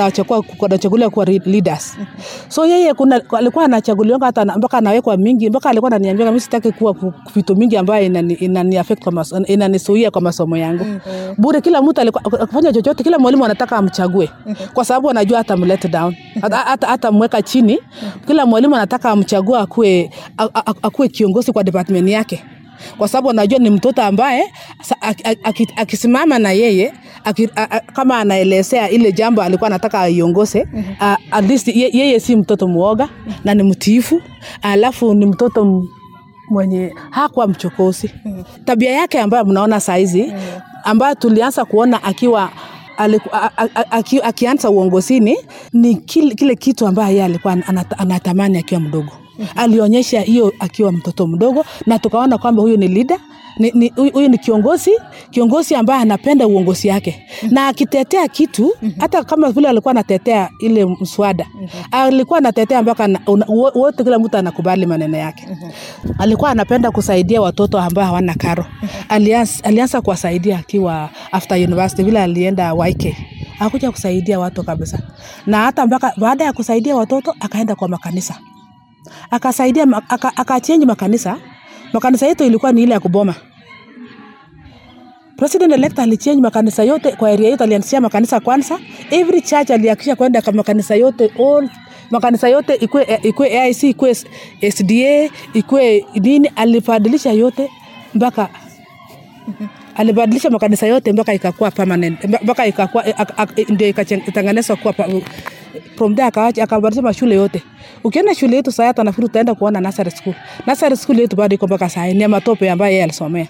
anachaguliwa 0.66 1.10
kwa 1.10 1.26
leaders. 1.26 1.98
So 2.50 2.66
yeye 2.66 2.94
kuna 2.94 3.22
alikuwa 3.38 3.66
anachaguliwa 3.66 4.20
hata 4.22 4.46
mpaka 4.46 4.78
anawekwa 4.78 5.18
mingi 5.18 5.50
mpaka 5.50 5.70
alikuwa 5.70 5.92
ananiambia 5.92 6.26
mimi 6.26 6.40
sitaki 6.40 6.72
kuwa 6.72 6.96
vitu 7.36 7.56
mingi 7.56 7.78
ambayo 7.78 8.06
inani, 8.06 8.34
inani 8.34 8.78
affect 8.78 9.04
kwa 9.04 9.12
maso, 9.12 9.38
inanisuia 9.46 10.12
kwa 10.12 10.22
masomo 10.22 10.58
yangu. 10.58 10.86
Bure 11.38 11.62
kila 11.62 11.82
mtu 11.82 12.02
alikuwa 12.02 12.24
akifanya 12.42 12.74
chochote 12.74 13.04
kila 13.04 13.20
mwalimu 13.20 13.46
anataka 13.46 13.78
amchague. 13.78 14.30
Kwa 14.74 14.86
sababu 14.86 15.10
anajua 15.10 15.38
hata 15.38 15.58
mlet 15.58 15.92
down. 15.92 16.16
Hata 16.42 16.58
hata- 16.88 17.12
mweka 17.12 17.42
chini 17.42 17.80
kila 18.28 18.46
mwalimu 18.46 18.76
anataka 18.76 19.10
amchague 19.10 19.58
akue 19.58 20.10
a- 20.38 20.50
a- 20.54 20.74
akue 20.82 21.08
kiongozi 21.08 21.52
kwa 21.52 21.64
department 21.64 22.10
yake 22.10 22.44
kwa 22.98 23.08
sababu 23.08 23.30
anajua 23.30 23.60
ni 23.60 23.70
mtoto 23.70 24.02
ambaye 24.04 24.54
akisimama 25.76 26.40
na 26.40 26.52
yeye 26.52 26.94
kama 27.94 28.18
anaelezea 28.20 28.90
ile 28.90 29.12
jambo 29.12 29.42
alikuwa 29.42 29.68
anataka 29.68 30.00
aiongoze 30.02 30.68
at 31.32 31.46
least 31.50 31.68
ye, 31.68 31.90
yeye 31.94 32.20
si 32.20 32.36
mtoto 32.36 32.68
mwoga 32.68 33.10
na 33.44 33.54
ni 33.54 33.64
mtiifu 33.64 34.22
alafu 34.62 35.14
ni 35.14 35.26
mtoto 35.26 35.84
mwenye 36.50 36.94
hakuwa 37.10 37.48
mchokozi. 37.48 38.12
Tabia 38.66 38.92
yake 38.92 39.20
ambayo 39.20 39.46
mnaona 39.46 39.80
saizi 39.80 40.34
ambayo 40.84 41.16
tulianza 41.16 41.66
kuona 41.66 42.04
akiwa 42.04 42.50
akianza 44.24 44.70
uongozini 44.70 45.38
ni 45.74 45.96
kile, 45.96 46.36
kile 46.36 46.56
kitu 46.56 46.88
ambayo 46.88 47.10
yeye 47.10 47.24
alikuwa 47.26 47.58
anatamani 47.98 48.58
akiwa 48.58 48.82
mdogo 48.82 49.12
alionyesha 49.56 50.22
hiyo 50.22 50.54
akiwa 50.60 50.92
mtoto 50.92 51.28
mdogo 51.28 51.66
na 51.86 52.00
tukaona 52.00 52.38
kwamba 52.38 52.62
huyu 52.62 52.78
ni 52.78 52.88
leader 52.88 53.20
ni, 53.60 53.72
ni, 53.72 53.90
huyu 54.12 54.30
ni 54.30 54.38
kiongozi 54.38 54.92
kiongozi 55.32 55.76
ambaye 55.76 56.02
anapenda 56.02 56.48
uongozi 56.48 56.88
yake. 56.88 57.26
Na 57.52 57.68
akitetea 57.68 58.28
kitu 58.28 58.74
hata 59.00 59.24
kama 59.24 59.52
vile 59.52 59.70
alikuwa 59.70 59.92
anatetea 59.92 60.50
ile 60.60 60.86
mswada 60.86 61.46
alikuwa 61.92 62.40
anatetea 62.40 62.82
mpaka 62.82 63.10
wote 63.76 64.04
kila 64.04 64.20
mtu 64.20 64.38
anakubali 64.38 64.86
maneno 64.86 65.18
yake. 65.18 65.48
Alikuwa 66.20 66.50
anapenda 66.50 66.92
kusaidia 66.92 67.42
watoto 67.42 67.80
ambao 67.80 68.06
hawana 68.06 68.34
karo. 68.36 68.66
Alianza, 69.10 69.64
alianza 69.64 70.02
kuwasaidia 70.02 70.60
akiwa 70.60 71.10
after 71.32 71.58
university 71.64 72.04
vile 72.04 72.22
alienda 72.22 72.74
YK 72.88 73.16
akuja 73.60 73.92
kusaidia 73.92 74.40
watu 74.40 74.64
kabisa. 74.64 75.00
Na 75.46 75.58
hata 75.64 75.86
mpaka 75.86 76.14
baada 76.18 76.44
ya 76.44 76.54
kusaidia 76.54 76.96
watoto 76.96 77.36
akaenda 77.40 77.76
kwa 77.76 77.88
makanisa 77.88 78.40
akasaidia 79.32 79.84
akachange 80.36 80.84
aka- 80.84 80.86
makanisa. 80.86 81.38
Makanisa 81.94 82.28
yetu 82.28 82.44
ilikuwa 82.44 82.72
ni 82.72 82.84
ile 82.84 82.94
ya 82.94 83.00
kuboma. 83.00 83.36
President 85.38 85.74
elect 85.74 86.00
alichange 86.00 86.42
makanisa 86.42 86.84
yote 86.84 87.12
kwa 87.12 87.30
area 87.30 87.50
yote, 87.50 87.64
alianzisha 87.64 88.02
makanisa 88.02 88.40
kwanza. 88.40 88.80
Every 89.12 89.42
church 89.42 89.72
alihakikisha 89.72 90.16
kwenda 90.16 90.42
kwa 90.42 90.54
makanisa 90.54 90.96
yote 90.96 91.32
all 91.40 91.70
makanisa 92.12 92.50
yote 92.50 92.74
ikue, 92.76 93.20
ikue 93.24 93.62
aic 93.62 93.84
ikwe 93.84 94.16
sda 94.72 95.30
ikwe 95.54 96.06
nini 96.16 96.52
alibadilisha 96.56 97.32
yote 97.32 97.70
mpaka 98.14 98.50
alibadilisha 99.98 100.50
makanisa 100.50 100.88
yote 100.88 101.14
mpaka 101.14 101.34
ikakuwa 101.34 101.72
permanent 101.72 102.24
mpaka 102.44 102.66
ikakuwa 102.66 103.04
ak- 103.04 103.34
ak- 103.38 103.70
ndio 103.74 103.88
ikatengenezwa 103.88 104.76
kuwa 104.76 104.94
from 105.96 106.16
there 106.16 106.28
akawacha 106.28 106.64
akabadilisha 106.64 107.02
mashule 107.02 107.36
yote. 107.36 107.64
Ukienda 108.04 108.36
shule 108.36 108.56
yetu 108.56 108.72
saa 108.72 108.86
hata 108.86 109.04
nafikiri 109.04 109.26
utaenda 109.26 109.56
kuona 109.56 109.80
nursery 109.82 110.12
school. 110.12 110.36
Nursery 110.68 110.98
school 110.98 111.20
yetu 111.20 111.36
bado 111.36 111.56
iko 111.56 111.68
mpaka 111.68 111.90
saa 111.90 112.08
ni 112.08 112.28
matope 112.28 112.72
ambayo 112.72 112.92
yeye 112.92 113.04
alisomea. 113.04 113.48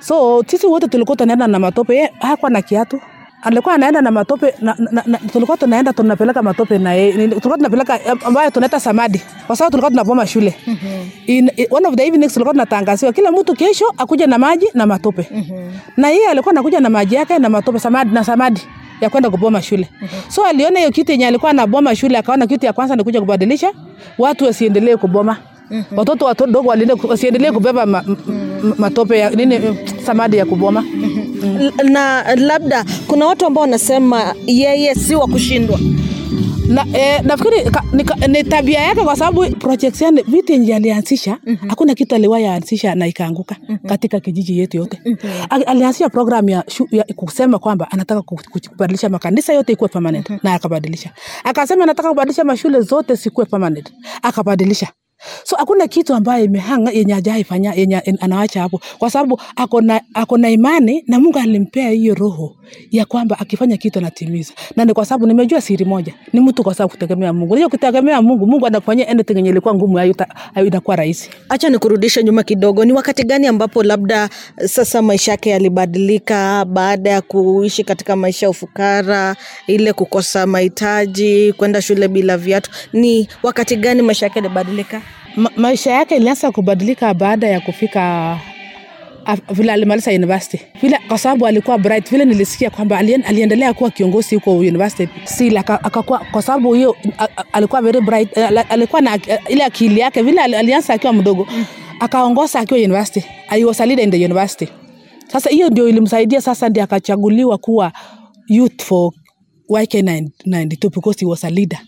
So 0.00 0.42
sisi 0.46 0.66
wote 0.66 0.88
tulikuwa 0.88 1.16
tunaenda 1.16 1.46
na 1.46 1.58
matope 1.58 2.10
hakuwa 2.20 2.50
na 2.50 2.62
kiatu 2.62 3.00
alikuwa 3.42 3.74
anaenda 3.74 4.00
na 4.02 4.10
matope 4.10 4.54
na, 4.60 4.74
na, 4.78 5.02
na, 5.06 5.18
tulikuwa 5.18 5.56
tunaenda 5.56 5.92
tunapeleka 5.92 6.42
matope 6.42 6.78
na 6.78 6.94
yeye. 6.94 7.12
Tulikuwa 7.28 7.56
tunapeleka 7.56 8.00
eh, 8.04 8.16
ambayo 8.24 8.50
tunaita 8.50 8.80
samadi. 8.80 9.22
Kwa 9.46 9.56
sababu 9.56 9.70
tulikuwa 9.70 9.90
tunapoma 9.90 10.26
shule. 10.26 10.54
In, 11.26 11.50
in, 11.56 11.66
one 11.70 11.86
of 11.88 11.94
the 11.94 12.06
evenings 12.06 12.32
tulikuwa 12.32 12.54
tunatangaziwa 12.54 13.12
kila 13.12 13.32
mtu 13.32 13.54
kesho 13.54 13.84
akuja 13.98 14.26
na 14.26 14.38
maji 14.38 14.66
na 14.74 14.86
matope. 14.86 15.28
Na 15.96 16.10
yeye 16.10 16.28
alikuwa 16.28 16.52
anakuja 16.52 16.80
na 16.80 16.90
maji 16.90 17.14
yake 17.14 17.38
na 17.38 17.48
matope 17.48 17.78
samadi 17.78 18.10
na 18.14 18.24
samadi 18.24 18.60
ya 19.00 19.10
kwenda 19.10 19.30
kuboma 19.30 19.62
shule. 19.62 19.88
So 20.28 20.44
aliona 20.44 20.78
hiyo 20.78 20.90
kitu 20.90 21.12
yenye 21.12 21.26
alikuwa 21.26 21.50
anaboma 21.50 21.96
shule 21.96 22.18
akaona 22.18 22.46
kitu 22.46 22.66
ya 22.66 22.72
kwanza 22.72 22.96
ni 22.96 23.04
kuja 23.04 23.20
kubadilisha 23.20 23.72
watu 24.18 24.44
wasiendelee 24.44 24.96
kuboma. 24.96 25.36
Watoto 25.96 26.24
wadogo 26.24 26.68
wasiendelee 27.08 27.50
kubeba 27.52 27.86
ma, 27.86 28.02
mm-hmm. 28.06 28.74
matope 28.78 29.18
ya 29.18 29.30
nini 29.30 29.60
samadi 30.06 30.36
ya 30.36 30.46
kuboma 30.46 30.84
Na 31.84 32.34
labda 32.36 32.84
kuna 33.06 33.26
watu 33.26 33.46
ambao 33.46 33.62
wanasema 33.62 34.34
yeye 34.46 34.94
si 34.94 35.14
wa 35.14 35.26
kushindwa. 35.26 35.78
Na, 36.68 36.86
eh, 36.98 37.20
nafikiri 37.24 37.56
ni, 38.28 38.44
tabia 38.44 38.80
yake 38.80 39.00
kwa 39.00 39.16
sababu 39.16 39.50
projects 39.56 40.00
yani 40.02 40.22
vitu 40.22 40.52
yenye 40.52 40.74
alianzisha 40.76 41.38
hakuna 41.68 41.94
kitu 41.94 42.14
aliwahi 42.14 42.46
anzisha 42.46 42.94
na 42.94 43.06
ikaanguka 43.06 43.56
katika 43.86 44.20
kijiji 44.20 44.58
yetu 44.58 44.76
yote. 44.76 45.00
Ali- 45.50 45.64
alianzisha 45.64 46.08
program 46.08 46.48
ya, 46.48 46.64
shu, 46.68 46.88
ya 46.90 47.04
kusema 47.16 47.58
kwamba 47.58 47.90
anataka 47.90 48.22
ku- 48.22 48.36
ku- 48.50 48.60
kubadilisha 48.70 49.08
makanisa 49.08 49.52
yote 49.52 49.72
ikuwe 49.72 49.88
permanent 49.88 50.30
na 50.42 50.54
akabadilisha. 50.54 51.10
Akasema 51.44 51.82
anataka 51.84 52.08
kubadilisha 52.08 52.44
mashule 52.44 52.80
zote 52.80 53.16
sikuwe 53.16 53.46
permanent 53.46 53.92
akabadilisha 54.22 54.88
so 55.44 55.56
hakuna 55.56 55.86
kitu 55.88 56.14
ambayo 56.14 56.44
imehanga 56.44 56.90
yenye 56.90 57.12
hajaifanya 57.12 57.72
yenye 57.74 57.96
anawacha 58.20 58.60
hapo. 58.60 58.80
Kwa 58.98 59.10
sababu 59.10 59.40
akona 59.56 60.00
akona 60.14 60.50
imani 60.50 61.04
na 61.06 61.20
mungu 61.20 61.38
alimpea 61.38 61.90
hiyo 61.90 62.14
roho 62.14 62.56
ya 62.90 63.04
kwamba 63.04 63.38
akifanya 63.38 63.76
kitu 63.76 63.98
anatimiza. 63.98 64.52
Na 64.76 64.84
ni 64.84 64.92
kwa 64.94 65.06
sababu 65.06 65.26
nimejua 65.26 65.60
siri 65.60 65.84
moja. 65.84 66.14
Ni 66.32 66.40
mtu 66.40 66.62
kwa 66.62 66.74
sababu 66.74 66.90
kutegemea 66.90 67.32
mungu. 67.32 67.54
Hiyo 67.54 67.68
kutegemea 67.68 68.22
mungu 68.22 68.46
mungu 68.46 68.66
anafanyia 68.66 69.08
anything 69.08 69.36
yenye 69.36 69.50
ilikuwa 69.50 69.74
ngumu 69.74 69.96
hayo 69.96 70.14
inakuwa 70.66 70.96
rahisi. 70.96 71.30
Acha 71.48 71.68
nikurudishe 71.68 72.22
nyuma 72.22 72.42
kidogo. 72.42 72.84
Ni 72.84 72.92
wakati 72.92 73.24
gani 73.24 73.46
ambapo 73.46 73.82
labda 73.82 74.28
sasa 74.66 75.02
maisha 75.02 75.30
yake 75.32 75.50
yalibadilika 75.50 76.64
baada 76.64 77.10
ya 77.10 77.20
kuishi 77.22 77.84
katika 77.84 78.16
maisha 78.16 78.46
ya 78.46 78.50
ufukara 78.50 79.36
ile 79.66 79.92
kukosa 79.92 80.46
mahitaji 80.46 81.52
kwenda 81.52 81.82
shule 81.82 82.08
bila 82.08 82.36
viatu? 82.36 82.70
Ni 82.92 83.28
wakati 83.42 83.76
gani 83.76 84.02
maisha 84.02 84.26
yake 84.26 84.38
yalibadilika 84.38 85.02
Ma, 85.36 85.50
maisha 85.56 85.90
yake 85.92 86.16
ilianza 86.16 86.52
kubadilika 86.52 87.14
baada 87.14 87.46
ya 87.48 87.60
kufika 87.60 88.00
af- 89.26 89.52
vile 89.54 89.72
alimaliza 89.72 90.10
university. 90.10 90.60
Vile 90.82 90.98
kwa 91.08 91.18
sababu 91.18 91.46
alikuwa 91.46 91.78
bright 91.78 92.10
vile 92.10 92.24
nilisikia 92.24 92.70
kwamba 92.70 92.98
alien, 92.98 93.22
aliendelea 93.26 93.74
kuwa 93.74 93.90
kiongozi 93.90 94.34
huko 94.34 94.58
university. 94.58 95.08
Si 95.24 95.56
aka- 95.58 95.84
akakuwa 95.84 96.18
kwa 96.32 96.42
sababu 96.42 96.74
hiyo 96.74 96.96
alikuwa 97.52 97.82
very 97.82 98.00
bright 98.00 98.38
alikuwa 98.68 99.00
na 99.02 99.18
ile 99.48 99.64
akili 99.64 100.00
yake 100.00 100.22
vile 100.22 100.40
ali- 100.40 100.56
alianza 100.56 100.94
akiwa 100.94 101.12
mdogo 101.12 101.46
akaongoza 102.00 102.60
akiwa 102.60 102.80
university. 102.80 103.24
I 103.48 103.64
was 103.64 103.80
a 103.80 103.86
leader 103.86 104.04
in 104.04 104.10
the 104.10 104.24
university. 104.24 104.68
Sasa 105.28 105.50
hiyo 105.50 105.68
ndio 105.70 105.88
ilimsaidia 105.88 106.40
sasa 106.40 106.68
ndio 106.68 106.82
akachaguliwa 106.84 107.58
kuwa 107.58 107.92
youth 108.48 108.82
for 108.82 109.12
YK92 109.68 110.90
because 110.90 111.20
he 111.20 111.26
was 111.26 111.44
a 111.44 111.50
leader 111.50 111.78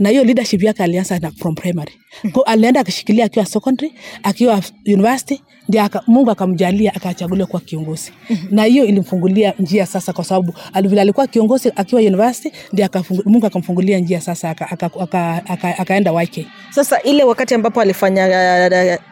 na 0.00 0.08
hiyo 0.08 0.24
leadership 0.24 0.62
yake 0.62 0.82
alianza 0.82 1.18
na 1.18 1.30
from 1.30 1.54
primary. 1.54 1.92
Kwa 2.32 2.46
alienda 2.46 2.80
akishikilia 2.80 3.24
akiwa 3.24 3.46
secondary 3.46 3.92
akiwa 4.22 4.62
university 4.86 5.42
ndio 5.68 5.82
aka, 5.82 6.02
mungu 6.06 6.30
akamjalia 6.30 6.94
akachaguliwa 6.94 7.46
kuwa 7.48 7.62
kiongozi. 7.62 8.12
Na 8.50 8.64
hiyo 8.64 8.84
ilimfungulia 8.84 9.54
njia 9.58 9.86
sasa 9.86 10.12
kwa 10.12 10.24
sababu 10.24 10.54
ali- 10.72 11.00
alikuwa 11.00 11.26
kiongozi 11.26 11.72
akiwa 11.76 12.00
university 12.00 12.52
ndio 12.72 12.88
mungu 13.24 13.46
akamfungulia 13.46 13.98
njia 13.98 14.20
sasa 14.20 14.50
akaenda 14.50 14.86
aka, 14.86 15.00
aka, 15.00 15.42
aka, 15.46 15.78
aka 15.78 16.22
YK 16.22 16.46
sasa 16.70 17.02
ile 17.02 17.24
wakati 17.24 17.54
ambapo 17.54 17.80
alifanya 17.80 18.26
uh, 18.26 19.04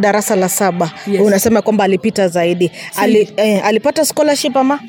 darasa 0.00 0.36
la 0.36 0.48
saba 0.48 0.92
Yes. 1.06 1.20
unasema 1.20 1.62
kwamba 1.62 1.84
alipita 1.84 2.28
zaidi. 2.28 2.70
Ali, 2.96 3.28
eh, 3.36 3.66
alipata 3.66 4.04
scholarship 4.04 4.56
ama 4.56 4.80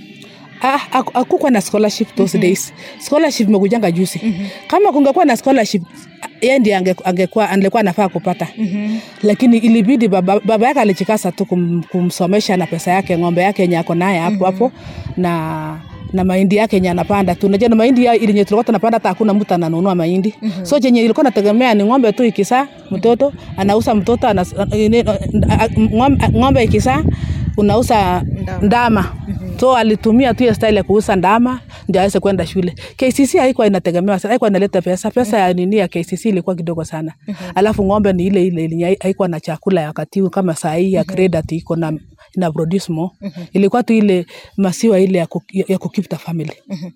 hakukuwa 1.14 1.52
na 1.52 1.62
scholarship 1.62 2.16
those 2.16 2.38
days. 2.38 2.74
Scholarship 3.00 3.48
imekujanga 3.50 3.92
juzi 3.92 4.22
kama 4.68 4.92
kungekuwa 4.92 5.26
na 5.26 5.38
scholarship 5.38 5.84
yeye 6.42 6.60
ndiye 6.60 6.78
ange- 6.80 7.02
angekuwa 7.52 7.80
anafaa 7.80 8.10
kupata. 8.10 8.48
Lakini 9.24 9.58
ilibidi 9.58 10.08
baba, 10.08 10.40
baba 10.40 10.68
yake 10.68 10.80
alichikasa 10.80 11.32
tu 11.32 11.46
kum, 11.46 11.84
kumsomesha 11.84 12.58
na 12.58 12.68
pesa 12.68 12.92
yake 12.92 13.18
ng'ombe 13.18 13.42
yake 13.42 13.62
yenye 13.62 13.78
ako 13.78 13.96
naye 13.96 14.20
hapo 14.20 14.46
hapo 14.46 14.72
na 15.18 15.80
na 16.14 16.24
mahindi 16.24 16.56
yake 16.56 16.76
yenye 16.76 16.90
anapanda 16.90 17.36
tu. 17.36 17.48
Unajua 17.48 17.70
na 17.70 17.76
mahindi 17.76 18.06
yenye 18.06 18.26
tulikuwa 18.46 18.64
tunapanda 18.64 18.96
hata 18.96 19.10
hakuna 19.10 19.34
mtu 19.34 19.54
ananunua 19.54 19.96
mahindi. 19.96 20.36
So 20.64 20.80
chenye 20.80 21.02
ilikuwa 21.02 21.24
nategemea 21.24 21.74
ni 21.74 21.84
ng'ombe 21.84 22.12
tu 22.12 22.24
ikisaa 22.24 22.68
mtoto 22.92 23.34
anauza 23.58 23.96
mtoto 23.96 24.28
anas, 24.28 24.56
ng'ombe, 25.80 26.28
ng'ombe 26.32 26.64
ikisaa 26.64 27.04
unauza 27.58 28.24
ndama 28.62 29.06
so 29.60 29.76
alitumia 29.76 30.34
tu 30.34 30.54
style 30.56 30.76
ya 30.78 30.84
kuuza 30.84 31.16
ndama 31.16 31.60
ndio 31.90 32.02
aweze 32.02 32.20
kwenda 32.20 32.46
shule. 32.48 32.76
Kcc 32.98 33.38
haikuwa 33.38 33.68
inategemewa 33.68 34.20
sana 34.20 34.30
haikuwa 34.32 34.50
inaleta 34.50 34.82
pesa. 34.82 35.12
Pesa 35.12 35.38
ya 35.40 35.54
nini 35.54 35.76
ya 35.78 35.88
kcc 35.88 36.26
ilikuwa 36.26 36.56
kidogo 36.56 36.84
sana. 36.86 37.14
Alafu 37.56 37.86
ng'ombe 37.86 38.14
ni 38.14 38.26
ile 38.26 38.46
ile 38.46 38.98
haikuwa 39.02 39.28
na 39.28 39.40
chakula 39.40 39.82
ya 39.82 39.88
wakati 39.88 40.20
huu 40.20 40.30
kama 40.30 40.56
saa 40.56 40.76
hii 40.76 40.94
ya 40.94 41.04
grade 41.04 41.38
ati 41.38 41.56
iko 41.56 41.76
na 41.76 41.94
na 42.36 42.52
produce 42.52 42.94
more. 42.94 43.12
Ilikuwa 43.54 43.84
tu 43.84 43.94
ile 43.94 44.26
masiwa 44.58 45.00
ile 45.00 45.18
ya, 45.20 45.26
ku, 45.28 45.42
ya, 45.68 45.78
ku 45.78 45.90
keep 45.90 46.10
the 46.10 46.16
family. 46.16 46.52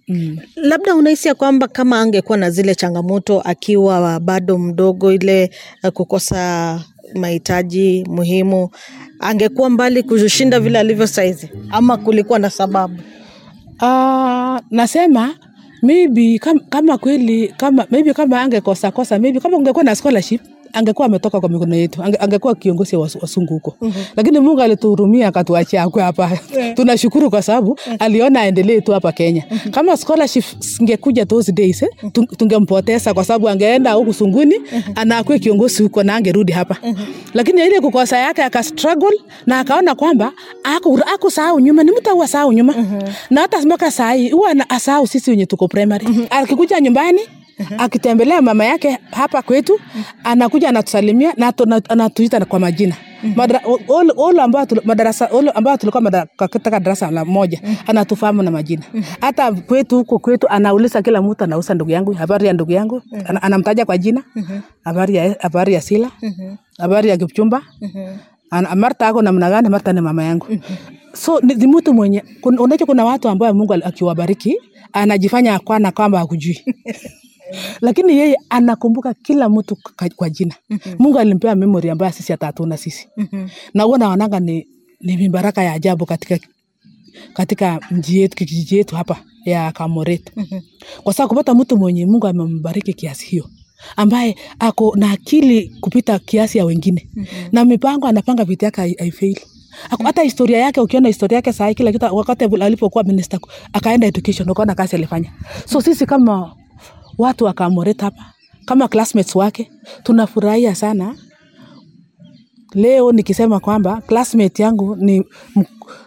Mm. 0.07 0.37
labda 0.55 0.95
unahisi 0.95 1.27
ya 1.27 1.35
kwamba 1.35 1.67
kama 1.67 1.99
angekuwa 1.99 2.37
na 2.37 2.49
zile 2.49 2.75
changamoto 2.75 3.41
akiwa 3.41 4.19
bado 4.19 4.57
mdogo 4.57 5.11
ile 5.13 5.43
eh, 5.83 5.91
kukosa 5.93 6.81
mahitaji 7.15 8.05
muhimu. 8.09 8.69
Angekuwa 9.19 9.69
mbali 9.69 10.03
kushinda 10.03 10.59
vile 10.59 10.79
alivyo 10.79 11.07
saizi 11.07 11.49
ama 11.71 11.97
kulikuwa 11.97 12.39
na 12.39 12.49
sababu? 12.49 12.93
Uh, 13.81 14.59
nasema 14.71 15.35
maybe 15.81 16.39
kama, 16.39 16.59
kama 16.69 16.97
kweli 16.97 17.47
kama 17.57 17.85
maybe 17.91 18.13
kama 18.13 18.41
angekosa 18.41 18.91
kosa 18.91 19.19
maybe 19.19 19.39
kama 19.39 19.57
ungekuwa 19.57 19.83
na 19.83 19.95
scholarship 19.95 20.41
angekuwa 20.73 21.05
ametoka 21.05 21.39
kwa 21.39 21.49
mikono 21.49 21.75
yetu 21.75 22.03
ange, 22.03 22.17
angekuwa 22.19 22.55
kiongozi 22.55 22.95
wa 22.95 23.09
wasungu 23.21 23.53
huko 23.53 23.75
mm-hmm. 23.81 24.03
lakini 24.15 24.39
mungu 24.39 24.61
alituhurumia 24.61 25.27
akatuachia 25.27 25.83
akwe 25.83 26.03
hapa 26.03 26.31
tunashukuru 26.75 27.29
kwa 27.29 27.41
sababu 27.41 27.79
aliona 27.99 28.41
aendelee 28.41 28.81
tu 28.81 28.91
hapa 28.91 29.11
kenya 29.11 29.43
mm-hmm. 29.51 29.71
kama 29.71 29.97
scholarship 29.97 30.43
singekuja 30.59 31.25
those 31.25 31.51
days 31.51 31.81
eh, 31.83 31.89
tungempoteza 32.37 33.13
kwa 33.13 33.23
sababu 33.25 33.49
angeenda 33.49 33.93
huku 33.93 34.13
sunguni 34.13 34.55
mm-hmm. 34.59 34.93
anakuwa 34.95 35.39
kiongozi 35.39 35.83
huko 35.83 36.03
na 36.03 36.15
angerudi 36.15 36.51
hapa 36.51 36.77
mm-hmm. 36.83 37.05
lakini 37.33 37.61
ile 37.65 37.79
kukosa 37.81 38.17
yake 38.17 38.43
aka 38.43 38.63
struggle 38.63 39.21
na 39.45 39.59
akaona 39.59 39.95
kwamba 39.95 40.31
aku, 40.63 40.99
aku 41.13 41.31
sahau 41.31 41.59
nyuma 41.59 41.83
ni 41.83 41.91
mtu 41.91 42.23
asahau 42.23 42.53
nyuma 42.53 42.73
mm-hmm. 42.77 43.13
na 43.29 43.41
hata 43.41 43.61
mpaka 43.61 43.91
sahii 43.91 44.29
huwa 44.29 44.69
asahau 44.69 45.07
sisi 45.07 45.31
wenye 45.31 45.45
tuko 45.45 45.67
primary 45.67 46.07
mm-hmm. 46.07 46.27
akikuja 46.29 46.79
nyumbani 46.79 47.21
akitembelea 47.77 48.41
mama 48.41 48.65
yake 48.65 48.97
hapa 49.11 49.41
kwetu 49.41 49.79
anakuja 50.23 50.69
anatusalimia 50.69 51.33
na 51.37 51.53
anatuita 51.89 52.45
kwa 52.45 52.59
majina. 52.59 52.95
Ole 54.17 54.41
ambao 54.41 54.67
madarasa 54.83 55.25
ole 55.31 55.51
ambao 55.51 55.77
tulikuwa 55.77 56.25
katika 56.37 56.79
darasa 56.79 57.11
la 57.11 57.25
moja 57.25 57.61
anatufahamu 57.87 58.43
na 58.43 58.51
majina. 58.51 58.83
Hata 59.21 59.51
kwetu 59.51 59.97
huko 59.97 60.19
kwetu 60.19 60.47
anauliza 60.49 61.01
kila 61.01 61.21
mtu 61.21 61.43
anausa 61.43 61.73
ndugu 61.73 61.91
yangu 61.91 62.13
habari 62.13 62.47
ya 62.47 62.53
ndugu 62.53 62.71
yangu 62.71 63.01
anamtaja 63.41 63.85
kwa 63.85 63.97
jina 63.97 64.23
habari 64.83 65.15
ya 65.15 65.35
habari 65.39 65.73
ya 65.73 65.81
sila 65.81 66.11
habari 66.77 67.09
ya 67.09 67.17
kipchumba 67.17 67.61
marta 68.75 69.07
ako 69.07 69.21
namna 69.21 69.49
gani 69.49 69.69
marta 69.69 69.93
ni 69.93 70.01
mama 70.01 70.23
yangu. 70.23 70.47
So 71.13 71.39
ni, 71.39 71.67
mtu 71.67 71.93
mwenye 71.93 72.23
unajua 72.43 72.85
kuna 72.87 73.05
watu 73.05 73.29
ambao 73.29 73.53
mungu 73.53 73.73
akiwabariki 73.73 74.57
anajifanya 74.93 75.55
akwana 75.55 75.91
kwamba 75.91 76.19
hakujui 76.19 76.65
lakini 77.81 78.17
yeye 78.17 78.35
anakumbuka 78.49 79.13
kila 79.13 79.49
mtu 79.49 79.77
kwa 80.15 80.29
jina 80.29 80.55
mm-hmm. 80.69 80.95
mungu 80.99 81.19
alimpea 81.19 81.55
memory 81.55 81.89
ambayo 81.89 82.11
sisi 82.11 82.31
hata 82.31 82.45
hatuna 82.45 82.77
sisi 82.77 83.07
mm-hmm. 83.17 83.49
na 83.73 83.83
huwa 83.83 83.97
naonanga 83.97 84.39
ni, 84.39 84.67
ni 85.01 85.17
mibaraka 85.17 85.63
ya 85.63 85.73
ajabu 85.73 86.05
katika 86.05 86.39
katika 87.33 87.79
mji 87.91 88.19
yetu 88.19 88.35
kijiji 88.37 88.77
yetu 88.77 88.95
hapa 88.95 89.17
ya 89.45 89.71
kamoret 89.71 90.31
mm-hmm. 90.35 90.61
kwa 91.03 91.13
sababu 91.13 91.29
kupata 91.29 91.53
mtu 91.53 91.77
mwenye 91.77 92.05
mungu 92.05 92.27
amembariki 92.27 92.93
kiasi 92.93 93.25
hiyo 93.25 93.49
ambaye 93.95 94.35
ako 94.59 94.93
na 94.95 95.11
akili 95.11 95.75
kupita 95.81 96.19
kiasi 96.19 96.57
ya 96.57 96.65
wengine 96.65 97.07
mm-hmm. 97.15 97.49
na 97.51 97.65
mipango 97.65 98.07
anapanga 98.07 98.43
vitu 98.43 98.65
yake 98.65 98.81
hai- 98.81 98.95
haifeili 98.99 99.41
Ako- 99.89 100.03
hata 100.03 100.21
historia 100.21 100.57
yake 100.57 100.81
ukiona 100.81 101.07
historia 101.07 101.35
yake 101.35 101.53
sahii 101.53 101.73
kila 101.73 101.91
kitu 101.91 102.15
wakati 102.15 102.43
alipokuwa 102.45 103.03
minister 103.03 103.39
akaenda 103.73 104.07
education 104.07 104.49
ukaona 104.49 104.75
kazi 104.75 104.95
alifanya 104.95 105.31
so 105.65 105.81
sisi 105.81 106.05
kama 106.05 106.55
watu 107.19 107.45
wakamoret 107.45 108.01
hapa. 108.01 108.25
Kama 108.65 108.87
classmates 108.87 109.35
wake 109.35 109.71
tunafurahia 110.03 110.75
sana. 110.75 111.15
Leo 112.73 113.11
nikisema 113.11 113.59
kwamba 113.59 114.01
classmate 114.01 114.63
yangu 114.63 114.95
ni, 114.95 115.23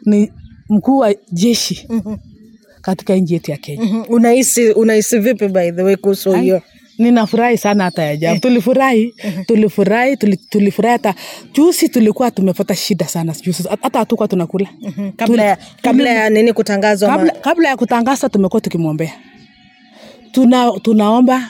ni 0.04 0.32
mkuu 0.68 0.98
wa 0.98 1.14
jeshi 1.32 1.88
katika 2.80 3.14
nchi 3.16 3.34
yetu 3.34 3.50
ya 3.50 3.56
Kenya. 3.56 3.84
Mhm. 3.84 4.02
unahisi 4.08 4.70
unahisi 4.72 5.18
vipi 5.18 5.48
by 5.48 5.70
the 5.70 5.82
way 5.82 5.96
kuhusu 5.96 6.32
hiyo? 6.32 6.62
Ninafurahi 6.98 7.58
sana 7.58 7.84
hata 7.84 8.02
ya 8.02 8.16
jamu. 8.16 8.40
Tulifurahi, 8.40 9.14
tulifurahi, 9.46 10.16
tulifurahi 10.50 10.92
hata 10.92 11.14
juzi 11.54 11.88
tulikuwa 11.88 12.30
tumepata 12.30 12.74
shida 12.74 13.06
sana. 13.08 13.34
Juzi, 13.42 13.64
hata 13.82 13.98
hatukuwa 13.98 14.28
tunakula. 14.28 14.68
Kabla 15.16 15.44
ya, 15.44 15.58
kabla 15.82 16.10
ya 16.10 16.30
nini 16.30 16.52
kutangazwa 16.52 17.08
kabla, 17.08 17.32
kabla 17.32 17.68
ya 17.68 17.76
kutangaza 17.76 18.28
tumekuwa 18.28 18.60
tukimwombea 18.60 19.12
tuna, 20.32 20.70
tunaomba 20.82 21.48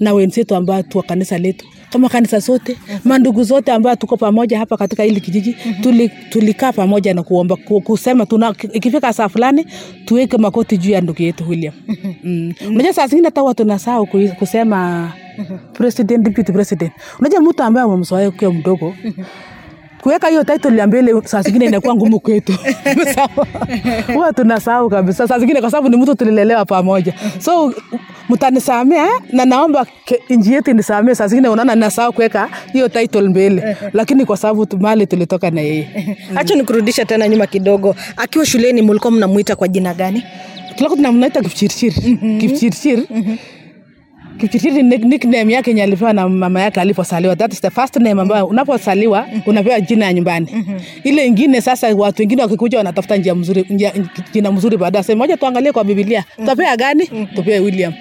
na 0.00 0.12
wenzetu 0.14 0.54
ambao 0.56 0.82
tu 0.82 0.98
wa 0.98 1.04
kanisa 1.04 1.38
letu 1.38 1.66
kama 1.92 2.08
kanisa 2.08 2.38
zote 2.38 2.78
mandugu 3.04 3.44
zote 3.44 3.72
ambao 3.72 3.96
tuko 3.96 4.16
pamoja 4.16 4.58
hapa 4.58 4.76
katika 4.76 5.02
hili 5.02 5.20
kijiji 5.20 5.56
tuli, 5.82 6.10
tulikaa 6.30 6.72
pamoja 6.72 7.14
na 7.14 7.22
kuomba 7.22 7.56
kusema 7.56 8.26
tuna, 8.26 8.54
ikifika 8.72 9.12
saa 9.12 9.28
fulani 9.28 9.66
tuweke 10.04 10.36
makoti 10.38 10.78
juu 10.78 10.90
ya 10.90 11.00
ndugu 11.00 11.22
yetu 11.22 11.44
William. 11.48 11.74
Mm. 12.24 12.52
Unajua 12.68 12.92
saa 12.92 13.06
zingine 13.06 13.26
hata 13.28 13.40
huwa 13.40 13.54
tunasahau 13.54 14.06
ku- 14.06 14.28
kusema 14.38 15.12
president, 15.78 16.24
deputy 16.24 16.52
president. 16.52 16.92
Unajua 17.20 17.40
mtu 17.40 17.62
ambaye 17.62 17.86
umemzoea 17.86 18.28
ukiwa 18.28 18.52
mdogo 18.54 18.94
kuweka 20.02 20.28
hiyo 20.28 20.44
title 20.44 20.78
ya 20.78 20.86
mbele 20.86 21.22
saa 21.24 21.42
zingine 21.42 21.64
inakuwa 21.64 21.94
ngumu 21.94 22.20
kwetu. 22.20 22.52
Huwa 24.14 24.32
tunasahau 24.32 24.88
kabisa. 24.90 25.28
Saa 25.28 25.38
zingine 25.38 25.60
kwa 25.60 25.70
sababu 25.70 25.88
ni 25.88 25.96
mtu 25.96 26.14
tulilelewa 26.14 26.64
pamoja. 26.64 27.14
So 27.38 27.74
mtanisamea 28.28 29.08
na 29.32 29.44
naomba 29.44 29.86
nji 30.30 30.52
yetu 30.52 30.72
nisamee 30.72 31.14
saa 31.14 31.26
zingine 31.26 31.48
unaona 31.48 31.74
nasahau 31.74 32.12
kuweka 32.12 32.48
hiyo 32.72 32.88
title 32.88 33.22
mbele. 33.28 33.76
Lakini 33.92 34.24
kwa 34.24 34.36
sababu 34.36 34.66
mali 34.80 35.06
tulitoka 35.06 35.50
na 35.50 35.60
yeye. 35.60 36.16
Hacha 36.34 36.54
nikurudisha 36.54 37.04
tena 37.04 37.28
nyuma 37.28 37.46
kidogo. 37.46 37.94
Akiwa 38.16 38.46
shuleni 38.46 38.82
mlikuwa 38.82 39.10
mnamwita 39.10 39.56
kwa 39.56 39.68
jina 39.68 39.94
gani? 39.94 40.22
Tulikuwa 40.68 40.96
tunamnaita 40.96 41.42
kipchirchir. 41.42 41.92
Kipchirchir. 41.92 43.02
Kipchirchir 43.02 43.38
nick- 44.46 45.04
nickname 45.04 45.52
yake 45.52 45.70
yenye 45.70 45.82
alipewa 45.82 46.12
na 46.12 46.28
mama 46.28 46.60
yake 46.60 46.80
alipozaliwa. 46.80 47.36
That 47.36 47.52
is 47.52 47.60
the 47.60 47.70
first 47.70 47.96
name 47.96 48.22
ambayo 48.22 48.46
unapozaliwa 48.46 49.26
unapewa 49.46 49.80
jina 49.80 50.04
ya 50.06 50.12
nyumbani. 50.12 50.64
Ile 51.04 51.26
ingine 51.26 51.60
sasa 51.60 51.94
watu 51.94 52.22
wengine 52.22 52.42
wakikuja 52.42 52.78
wanatafuta 52.78 53.16
njia 53.16 53.34
mzuri 53.34 53.66
njia, 53.70 53.92
jina 54.32 54.52
mzuri 54.52 54.76
baadaye. 54.76 55.02
Sema 55.04 55.18
moja 55.18 55.36
tuangalie 55.36 55.72
kwa 55.72 55.84
Biblia. 55.84 56.24
Tupea 56.46 56.76
gani? 56.76 57.06
Tupea 57.34 57.60
William. 57.62 57.92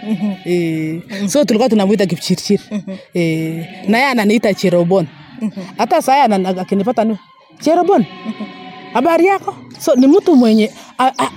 Eh, 0.46 1.02
so 1.28 1.46
tulikuwa 1.46 1.70
tunamuita 1.70 2.06
Kipchirchir. 2.06 2.60
Eh, 3.14 3.66
na 3.88 3.98
yeye 3.98 4.10
ananiita 4.10 4.54
Cherobon. 4.54 5.08
Hata 5.78 6.02
sasa 6.02 6.24
akinipata 6.62 7.04
ni 7.04 7.18
Cherobon. 7.60 8.06
Habari 8.94 9.26
yako? 9.26 9.56
So 9.80 9.96
ni 9.96 10.08
mtu 10.08 10.36
mwenye 10.36 10.72
a, 11.00 11.12
a, 11.18 11.30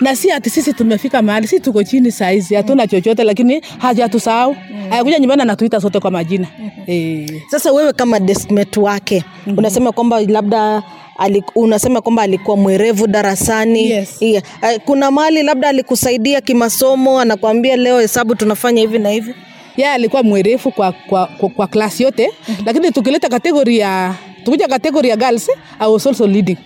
na 0.00 0.16
si 0.16 0.30
ati 0.32 0.50
sisi 0.50 0.72
tumefika 0.72 1.22
mahali 1.22 1.46
si 1.48 1.60
tuko 1.60 1.82
chini 1.84 2.12
saizi 2.12 2.54
hatuna 2.54 2.86
chochote 2.86 3.24
lakini 3.24 3.60
hajatusahau 3.78 4.56
ayakuja 4.90 5.18
nyumbani 5.18 5.42
anatuita 5.42 5.80
sote 5.80 6.00
kwa 6.00 6.10
majina. 6.10 6.46
Eh. 6.86 7.42
sasa 7.50 7.72
wewe 7.72 7.92
kama 7.92 8.20
deskmate 8.20 8.80
wake 8.80 9.24
unasema 9.56 9.92
kwamba 9.92 10.20
labda 10.20 10.82
aliku, 11.18 11.60
unasema 11.60 12.00
kwamba 12.00 12.22
alikuwa 12.22 12.56
mwerevu 12.56 13.06
darasani. 13.06 13.90
Yes. 13.90 14.22
yeah. 14.22 14.42
Kuna 14.84 15.10
mali 15.10 15.42
labda 15.42 15.68
alikusaidia 15.68 16.40
kimasomo 16.40 17.20
anakwambia 17.20 17.76
leo 17.76 18.00
hesabu 18.00 18.34
tunafanya 18.34 18.80
hivi 18.80 18.98
na 18.98 19.10
hivi? 19.10 19.34
Yeye 19.76 19.92
alikuwa 19.92 20.22
mwerefu 20.22 20.70
kwa, 20.70 20.92
kwa, 20.92 21.26
kwa, 21.26 21.48
kwa 21.48 21.66
klasi 21.66 22.02
yote 22.02 22.30
lakini 22.66 22.90
tukileta 22.92 23.28
kategori 23.28 23.78
ya 23.78 24.14
tukuja 24.44 24.68
kategori 24.68 25.08
ya 25.08 25.16
girls 25.16 25.48
I 25.78 25.92
was 25.92 26.06
also 26.06 26.26
leading. 26.26 26.56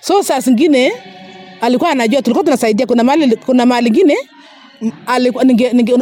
So 0.00 0.22
saa 0.22 0.40
zingine 0.40 0.92
alikuwa 1.60 1.90
anajua 1.90 2.22
tulikuwa 2.22 2.44
tunasaidia. 2.44 2.86
Kuna 2.86 3.04
mali 3.04 3.36
kuna 3.36 3.66
mali 3.66 3.88
ingine 3.88 4.16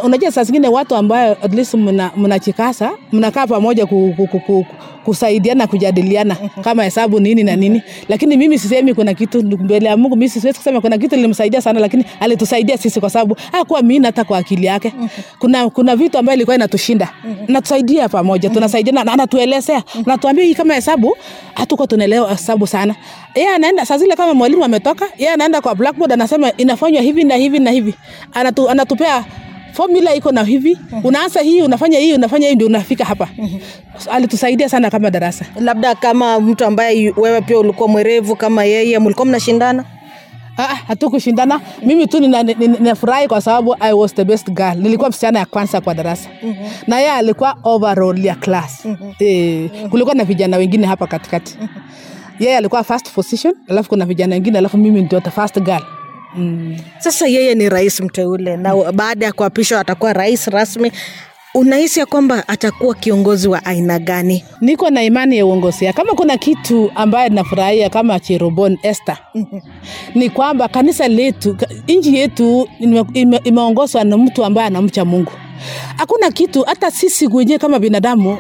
unajua 0.04 0.30
saa 0.32 0.44
zingine 0.44 0.68
watu 0.68 0.96
ambayo 0.96 1.36
at 1.42 1.54
least 1.54 1.74
mna- 1.74 2.10
mnachikasa 2.16 2.90
mnakaa 3.12 3.46
pamoja 3.46 3.86
ku, 3.86 4.14
ku, 4.16 4.26
ku, 4.26 4.40
ku, 4.40 4.66
kusaidiana 5.04 5.66
kujadiliana 5.66 6.36
kama 6.64 6.84
hesabu 6.84 7.20
nini 7.20 7.42
na 7.42 7.56
nini. 7.56 7.82
Lakini 8.08 8.36
mimi 8.36 8.58
sisemi 8.58 8.94
kuna 8.94 9.14
kitu 9.14 9.42
mbele 9.42 9.86
ya 9.88 9.96
mungu. 9.96 10.16
Mimi 10.16 10.28
siwezi 10.28 10.58
kusema 10.58 10.80
kuna 10.80 10.98
kitu 10.98 11.16
nilimsaidia 11.16 11.60
sana 11.62 11.80
lakini 11.80 12.04
alitusaidia 12.20 12.78
sisi 12.78 13.00
kwa 13.00 13.10
sababu 13.10 13.36
hakuwa 13.52 13.82
mimi 13.82 14.06
hata 14.06 14.24
kwa 14.24 14.38
akili 14.38 14.66
yake. 14.66 14.92
Kuna 15.38 15.70
kuna 15.70 15.96
vitu 15.96 16.18
ambayo 16.18 16.36
ilikuwa 16.36 16.56
inatushinda. 16.56 17.08
Natusaidia 17.48 18.08
pamoja 18.08 18.50
tunasaidiana 18.50 19.04
na 19.04 19.12
anatuelezea. 19.12 19.82
Anatuambia 20.06 20.44
hii 20.44 20.54
kama 20.54 20.74
hesabu 20.74 21.16
hatuko 21.54 21.86
tunaelewa 21.86 22.30
hesabu 22.30 22.66
sana. 22.66 22.94
Yeye 23.34 23.48
anaenda 23.48 23.86
saa 23.86 23.98
zile 23.98 24.16
kama 24.16 24.34
mwalimu 24.34 24.64
ametoka 24.64 25.08
yeye 25.18 25.32
anaenda 25.32 25.60
kwa 25.60 25.74
blackboard 25.74 26.12
anasema 26.12 26.52
inafanywa 26.56 27.02
hivi 27.02 27.24
na 27.24 27.34
hivi 27.36 27.58
na 27.58 27.70
hivi. 27.70 27.94
Anatu, 28.32 28.68
anatupea 28.70 29.24
formula 29.72 30.14
iko 30.14 30.32
na 30.32 30.44
hivi. 30.44 30.78
Unaanza 31.04 31.40
hii 31.40 31.62
unafanya 31.62 31.98
hii 31.98 32.12
unafanya 32.14 32.48
hii 32.48 32.54
ndio 32.54 32.66
unafika 32.66 33.04
hapa. 33.04 33.28
Alitusaidia 34.10 34.68
sana 34.68 34.90
kama 34.90 35.10
darasa. 35.10 35.44
Labda 35.60 35.94
kama 35.94 36.40
mtu 36.40 36.64
ambaye 36.64 37.12
wewe 37.16 37.40
pia 37.40 37.58
ulikuwa 37.58 37.88
mwerevu 37.88 38.36
kama 38.36 38.64
yeye 38.64 38.98
mlikuwa 38.98 39.26
mnashindana? 39.26 39.84
Ah, 40.56 40.62
ah, 40.62 40.74
hatukushindana. 40.74 41.60
Mimi 41.82 42.06
tu 42.06 42.20
nina- 42.20 42.42
nina- 42.42 42.66
ninafurahi 42.78 43.28
kwa 43.28 43.40
sababu 43.40 43.76
i 43.80 43.92
was 43.92 44.14
the 44.14 44.24
best 44.24 44.50
girl. 44.50 44.76
Nilikuwa 44.78 45.08
msichana 45.10 45.38
ya 45.38 45.46
kwanza 45.46 45.80
kwa 45.80 45.94
darasa. 45.94 46.28
Na 46.86 46.98
yeye 46.98 47.12
alikuwa 47.12 47.56
overall 47.64 48.24
ya 48.24 48.34
class. 48.34 48.86
Eh, 49.18 49.70
kulikuwa 49.90 50.14
na 50.14 50.24
vijana 50.24 50.56
wengine 50.56 50.86
hapa 50.86 51.06
katikati. 51.06 51.58
Yeye 52.40 52.56
alikuwa 52.56 52.84
first 52.84 53.10
position 53.10 53.54
alafu 53.68 53.88
kuna 53.88 54.04
vijana 54.06 54.34
wengine 54.34 54.58
alafu 54.58 54.78
mimi 54.78 55.00
ndio 55.02 55.20
the 55.20 55.30
first 55.30 55.60
girl 55.60 55.82
mm. 56.36 56.76
sasa 56.98 57.26
yeye 57.26 57.54
ni 57.54 57.68
rais 57.68 58.00
mteule 58.00 58.56
na 58.56 58.92
baada 58.92 59.26
ya 59.26 59.32
kuapishwa 59.32 59.80
atakuwa 59.80 60.12
rais 60.12 60.46
rasmi. 60.46 60.92
Unahisi 61.54 62.00
ya 62.00 62.06
kwamba 62.06 62.48
atakuwa 62.48 62.94
kiongozi 62.94 63.48
wa 63.48 63.64
aina 63.64 63.98
gani? 63.98 64.44
Niko 64.60 64.90
na 64.90 65.02
imani 65.02 65.38
ya 65.38 65.46
uongozi. 65.46 65.92
Kama 65.92 66.12
kuna 66.14 66.36
kitu 66.38 66.92
ambaye 66.94 67.28
nafurahia 67.28 67.90
kama 67.90 68.20
cherobon 68.20 68.78
Esther 68.82 69.18
ni 70.14 70.30
kwamba 70.30 70.68
kanisa 70.68 71.08
letu 71.08 71.56
nchi 71.88 72.16
yetu 72.16 72.68
ime- 72.80 73.04
ime- 73.14 73.40
imeongozwa 73.44 74.04
na 74.04 74.18
mtu 74.18 74.44
ambaye 74.44 74.66
anamcha 74.66 75.04
mungu. 75.04 75.32
Hakuna 75.96 76.30
kitu 76.30 76.62
hata 76.62 76.90
sisi 76.90 77.26
wenyewe 77.26 77.58
kama 77.58 77.78
binadamu 77.78 78.38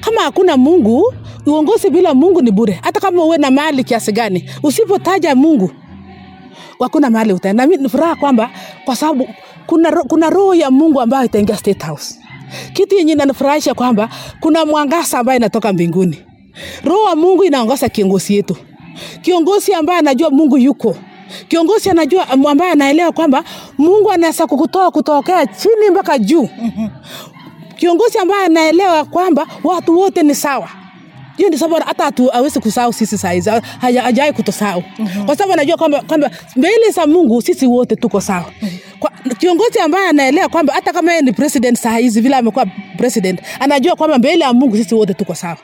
kama 0.00 0.20
hakuna 0.20 0.56
mungu 0.56 1.14
uongozi 1.46 1.90
bila 1.90 2.14
mungu 2.14 2.42
ni 2.42 2.50
bure. 2.50 2.78
Hata 2.82 3.00
kama 3.00 3.24
uwe 3.24 3.38
na 3.38 3.50
mali 3.50 3.84
kiasi 3.84 4.12
gani 4.12 4.50
usipotaja 4.62 5.34
mungu 5.34 5.70
hakuna 6.80 7.10
mahali 7.10 7.32
utaenda. 7.32 7.66
Ni 7.66 7.88
furaha 7.88 8.16
kwamba 8.16 8.50
kwa 8.84 8.96
sababu 8.96 9.28
kuna, 9.66 9.90
kuna 9.90 10.30
roho 10.30 10.54
ya 10.54 10.70
mungu 10.70 11.00
ambayo 11.00 11.24
itaingia 11.24 11.56
state 11.56 11.84
house. 11.86 12.18
Kitu 12.72 12.94
yenye 12.94 13.12
inanifurahisha 13.12 13.74
kwamba 13.74 14.08
kuna 14.40 14.64
mwangaza 14.66 15.18
ambayo 15.18 15.36
inatoka 15.38 15.72
mbinguni. 15.72 16.18
Roho 16.84 17.02
wa 17.04 17.16
mungu 17.16 17.44
inaongoza 17.44 17.88
kiongozi 17.88 18.34
yetu. 18.36 18.56
Kiongozi 19.22 19.72
ambaye 19.74 19.98
anajua 19.98 20.30
mungu 20.30 20.58
yuko. 20.58 20.96
Kiongozi 21.48 21.90
anajua 21.90 22.28
ambaye 22.30 22.72
anaelewa 22.72 23.12
kwamba 23.12 23.44
mungu 23.78 24.10
anaweza 24.12 24.46
kukutoa 24.46 24.90
kutokea 24.90 25.46
chini 25.46 25.90
mpaka 25.90 26.18
juu. 26.18 26.48
Kiongozi 27.76 28.18
ambaye 28.18 28.44
anaelewa 28.46 29.04
kwamba 29.04 29.46
watu 29.64 29.98
wote 29.98 30.22
ni 30.22 30.34
sawa 30.34 30.68
hiyo 31.36 31.48
ndio 31.48 31.58
sababu 31.60 31.84
hata 31.86 32.12
tu 32.12 32.30
awezi 32.34 32.60
kusahau 32.60 32.92
sisi 32.92 33.18
saizi 33.18 33.50
hajawai 33.80 34.32
kutosahau 34.32 34.82
mm-hmm. 34.98 35.26
kwa 35.26 35.36
sababu 35.36 35.52
anajua 35.52 35.76
kwamba 35.76 36.00
kwamba 36.02 36.30
mbele 36.56 36.90
za 36.90 37.06
mungu 37.06 37.42
sisi 37.42 37.66
wote 37.66 37.96
tuko 37.96 38.20
sawa 38.20 38.52
mm-hmm. 38.62 38.78
kwa, 39.00 39.10
kiongozi 39.38 39.78
ambaye 39.78 40.08
anaelewa 40.08 40.48
kwamba 40.48 40.72
hata 40.74 40.92
kama 40.92 41.10
yeye 41.12 41.22
ni 41.22 41.32
president 41.32 41.78
saa 41.78 41.96
hizi 41.96 42.20
vile 42.20 42.36
amekuwa 42.36 42.66
president 42.96 43.40
anajua 43.60 43.96
kwamba 43.96 44.18
mbele 44.18 44.44
ya 44.44 44.52
mungu 44.52 44.76
sisi 44.76 44.94
wote 44.94 45.14
tuko 45.14 45.34
sawa 45.34 45.56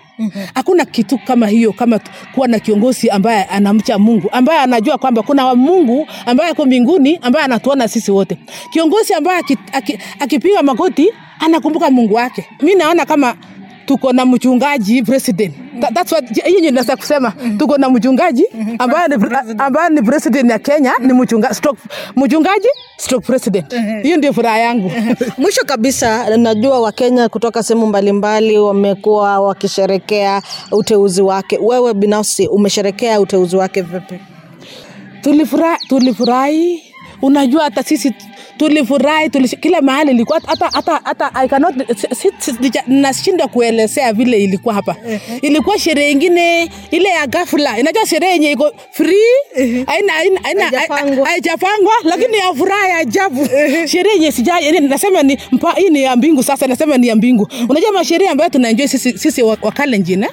hakuna 0.54 0.82
mm-hmm. 0.84 0.92
kitu 0.92 1.18
kama 1.18 1.46
hiyo 1.48 1.72
kama 1.72 2.00
kuwa 2.34 2.48
na 2.48 2.58
kiongozi 2.58 3.10
ambaye 3.10 3.44
anamcha 3.44 3.98
mungu 3.98 4.28
ambaye 4.32 4.60
anajua 4.60 4.98
kwamba 4.98 5.22
kuna 5.22 5.46
wa 5.46 5.56
mungu 5.56 6.06
ambaye 6.26 6.50
ako 6.50 6.66
mbinguni 6.66 7.18
ambaye 7.22 7.44
anatuona 7.44 7.88
sisi 7.88 8.10
wote 8.10 8.38
kiongozi 8.72 9.14
ambaye 9.14 9.38
aki- 9.38 9.58
aki- 9.72 9.98
akipiga 10.20 10.62
magoti 10.62 11.10
anakumbuka 11.40 11.90
mungu 11.90 12.14
wake 12.14 12.46
mi 12.62 12.74
naona 12.74 13.06
kama 13.06 13.36
tuko 13.88 14.12
na 14.12 14.26
mchungaji 14.26 15.02
president. 15.02 15.54
That's 15.94 16.12
what 16.12 16.44
hiyo 16.44 16.70
ndio 16.70 16.96
kusema. 16.96 17.32
Tuko 17.58 17.78
na 17.78 17.90
mchungaji 17.90 18.44
ambaye 18.78 19.08
ni 19.08 19.14
ambaye 19.58 19.90
ni 19.90 20.02
president 20.02 20.50
ya 20.50 20.58
Kenya 20.58 20.92
ni 21.00 21.12
mchunga, 21.12 21.54
stroke, 21.54 21.80
mchungaji 22.16 22.68
stroke 22.96 23.26
president. 23.26 23.74
Hiyo 24.02 24.16
ndio 24.16 24.32
furaha 24.32 24.58
yangu. 24.58 24.90
Mwisho 25.38 25.64
kabisa, 25.66 26.36
najua 26.36 26.80
Wakenya 26.80 27.28
kutoka 27.28 27.62
sehemu 27.62 27.86
mbalimbali 27.86 28.58
wamekuwa 28.58 29.40
wakisherekea 29.40 30.42
uteuzi 30.72 31.22
wake. 31.22 31.58
Wewe 31.62 31.94
binafsi 31.94 32.46
umesherekea 32.48 33.20
uteuzi 33.20 33.56
wake 33.56 33.82
vipi? 33.82 34.20
tulifurahi 35.22 35.78
tulifurahi. 35.88 36.82
Unajua 37.22 37.64
hata 37.64 37.82
sisi 37.82 38.14
tulifurahi 38.58 39.30
tulish, 39.30 39.54
kila 39.60 39.80
mahali 39.80 40.10
ilikuwa 40.10 40.40
hata 40.46 40.68
hata 40.72 41.00
hata 41.04 41.34
I 41.34 41.48
cannot 41.48 41.74
nashindwa 42.86 43.48
kuelezea 43.48 44.12
vile 44.12 44.44
ilikuwa 44.44 44.74
hapa. 44.74 44.96
Ilikuwa 45.42 45.78
sherehe 45.78 46.10
ingine 46.12 46.70
ile 46.90 47.08
ya 47.08 47.26
ghafla. 47.26 47.78
Inajua 47.78 48.06
sherehe 48.06 48.32
yenye 48.32 48.52
iko 48.52 48.72
free 48.90 49.16
haina 49.86 50.12
haina 50.12 50.40
Haijapangwa. 51.26 51.92
lakini 52.04 52.36
ya 52.38 52.54
furaha 52.54 52.88
ya 52.88 52.96
ajabu. 52.96 53.46
Sherehe 53.86 54.14
yenye 54.14 54.32
sija 54.32 54.54
nasema 54.80 55.22
ni 55.22 55.38
mpa, 55.52 55.72
hii 55.72 55.88
ni 55.90 56.02
ya 56.02 56.16
mbingu 56.16 56.42
sasa 56.42 56.66
nasema 56.66 56.96
ni 56.98 57.06
ya 57.08 57.16
mbingu. 57.16 57.48
Unajua 57.68 57.92
masherehe 57.92 58.30
ambayo 58.30 58.50
tunaenjoy 58.50 58.86
sisi 58.86 59.18
sisi 59.18 59.42
wa- 59.42 59.58
wakalenjin 59.62 60.22
eh? 60.22 60.30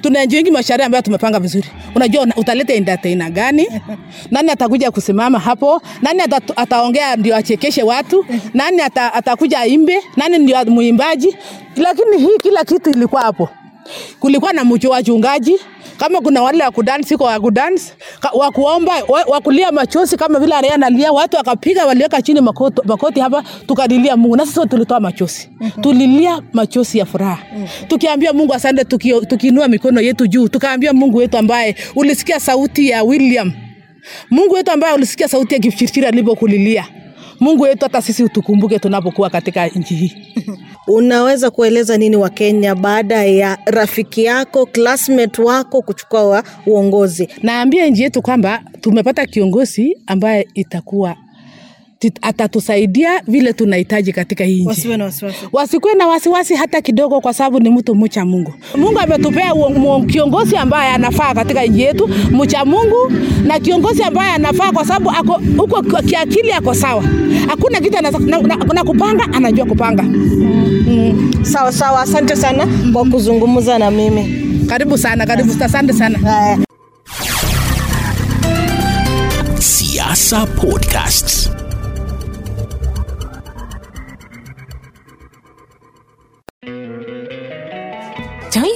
Tunaenjoingi 0.00 0.50
mashare 0.50 0.84
ambayo 0.84 1.02
tumepanga 1.02 1.40
vizuri. 1.40 1.68
Unajua 1.94 2.22
una- 2.22 2.34
utaleta 2.36 2.72
entertainer 2.74 3.30
gani? 3.30 3.68
Nani 4.30 4.50
atakuja 4.50 4.90
kusimama 4.90 5.38
hapo? 5.38 5.82
Nani 6.02 6.20
ata, 6.20 6.40
ataongea 6.56 7.16
ndio 7.16 7.36
achekeshe 7.36 7.82
watu? 7.82 8.26
Nani 8.54 8.80
ata, 8.82 9.14
atakuja 9.14 9.58
aimbe? 9.60 10.00
Nani 10.16 10.38
ndio 10.38 10.64
muimbaji 10.64 11.36
lakini 11.76 12.18
hii 12.18 12.38
kila 12.42 12.64
kitu 12.64 12.90
ilikuwa 12.90 13.22
hapo 13.22 13.48
kulikuwa 14.20 14.52
na 14.52 14.64
mchu 14.64 14.90
wachungaji 14.90 15.56
kama 15.98 16.20
kuna 16.20 16.42
wale 16.42 16.64
wa 16.64 16.70
kudansi 16.70 17.16
kwa 17.16 17.26
wa 17.26 17.40
kudansi 17.40 17.92
wa 18.34 18.50
kuomba 18.50 18.92
wa- 19.08 19.40
kulia 19.40 19.72
machozi 19.72 20.16
kama 20.16 20.38
vile 20.38 20.54
area 20.54 20.74
analia 20.74 21.12
watu 21.12 21.36
wakapiga 21.36 21.86
waliweka 21.86 22.22
chini 22.22 22.40
makoti, 22.40 22.82
makoti 22.84 23.20
hapa 23.20 23.44
tukalilia 23.66 24.16
Mungu. 24.16 24.36
Na 24.36 24.46
sisi 24.46 24.60
tulitoa 24.68 25.00
machozi. 25.00 25.48
Tulilia 25.80 26.42
machozi 26.52 26.98
ya 26.98 27.06
furaha. 27.06 27.38
Tukiambia 27.88 28.32
Mungu 28.32 28.54
asante 28.54 28.84
tukiinua 29.28 29.68
mikono 29.68 30.00
yetu 30.00 30.26
juu 30.26 30.48
tukaambia 30.48 30.92
Mungu 30.92 31.16
wetu 31.18 31.38
ambaye 31.38 31.76
ulisikia 31.96 32.40
sauti 32.40 32.88
ya 32.88 33.02
William. 33.02 33.52
Mungu 34.30 34.54
wetu 34.54 34.70
ambaye 34.72 34.94
ulisikia 34.94 35.28
sauti 35.28 35.54
ya 35.54 35.60
Kipchirchir 35.60 36.06
alipokulilia 36.06 36.84
Mungu 37.40 37.62
wetu 37.62 37.84
hata 37.84 38.02
sisi 38.02 38.24
utukumbuke 38.24 38.78
tunapokuwa 38.78 39.30
katika 39.30 39.66
nchi 39.66 39.94
hii 39.94 40.12
Unaweza 40.86 41.50
kueleza 41.50 41.96
nini 41.96 42.16
Wakenya 42.16 42.74
baada 42.74 43.24
ya 43.24 43.58
rafiki 43.66 44.24
yako 44.24 44.66
classmate 44.66 45.42
wako 45.42 45.82
kuchukua 45.82 46.24
wa 46.28 46.44
uongozi? 46.66 47.28
naambia 47.42 47.86
nchi 47.86 48.02
yetu 48.02 48.22
kwamba 48.22 48.62
tumepata 48.80 49.26
kiongozi 49.26 49.98
ambaye 50.06 50.48
itakuwa 50.54 51.16
atatusaidia 52.22 53.20
vile 53.26 53.52
tunahitaji 53.52 54.12
katika 54.12 54.44
hii 54.44 54.64
nchi 54.64 54.88
na 54.88 55.04
wasiwasi. 55.04 55.36
wasikuwe 55.52 55.94
na 55.94 56.06
wasiwasi 56.06 56.54
hata 56.54 56.80
kidogo 56.80 57.20
kwa 57.20 57.34
sababu 57.34 57.60
ni 57.60 57.70
mtu 57.70 57.94
mcha 57.94 58.24
mungu 58.24 58.54
mungu 58.76 58.98
ametupea 58.98 59.52
kiongozi 60.06 60.56
ambaye 60.56 60.90
anafaa 60.92 61.34
katika 61.34 61.64
nchi 61.64 61.80
yetu 61.80 62.08
mcha 62.30 62.64
mungu 62.64 63.12
na 63.44 63.60
kiongozi 63.60 64.02
ambaye 64.02 64.32
anafaa 64.32 64.72
kwa 64.72 64.84
sababu 64.86 65.10
ako 65.10 65.40
huko 65.56 65.82
kiakili 66.02 66.52
ako 66.52 66.74
sawa 66.74 67.04
hakuna 67.48 67.80
kitu 67.80 68.02
na, 68.02 68.10
na, 68.10 68.18
na, 68.40 68.56
na 68.56 68.84
kupanga 68.84 69.24
anajua 69.32 69.66
kupanga 69.66 70.02
mm. 70.02 71.30
Sawa 71.42 71.72
sawa, 71.72 72.00
asante 72.02 72.36
sana 72.36 72.68
kwa 72.92 73.04
kuzungumza 73.04 73.78
na 73.78 73.90
mimi. 73.90 74.40
karibu 74.68 74.98
sana 74.98 75.26
karibu 75.26 75.64
asante 75.64 75.92
sana 75.92 76.18
Siasa 79.58 80.46
Podcasts. 80.46 81.50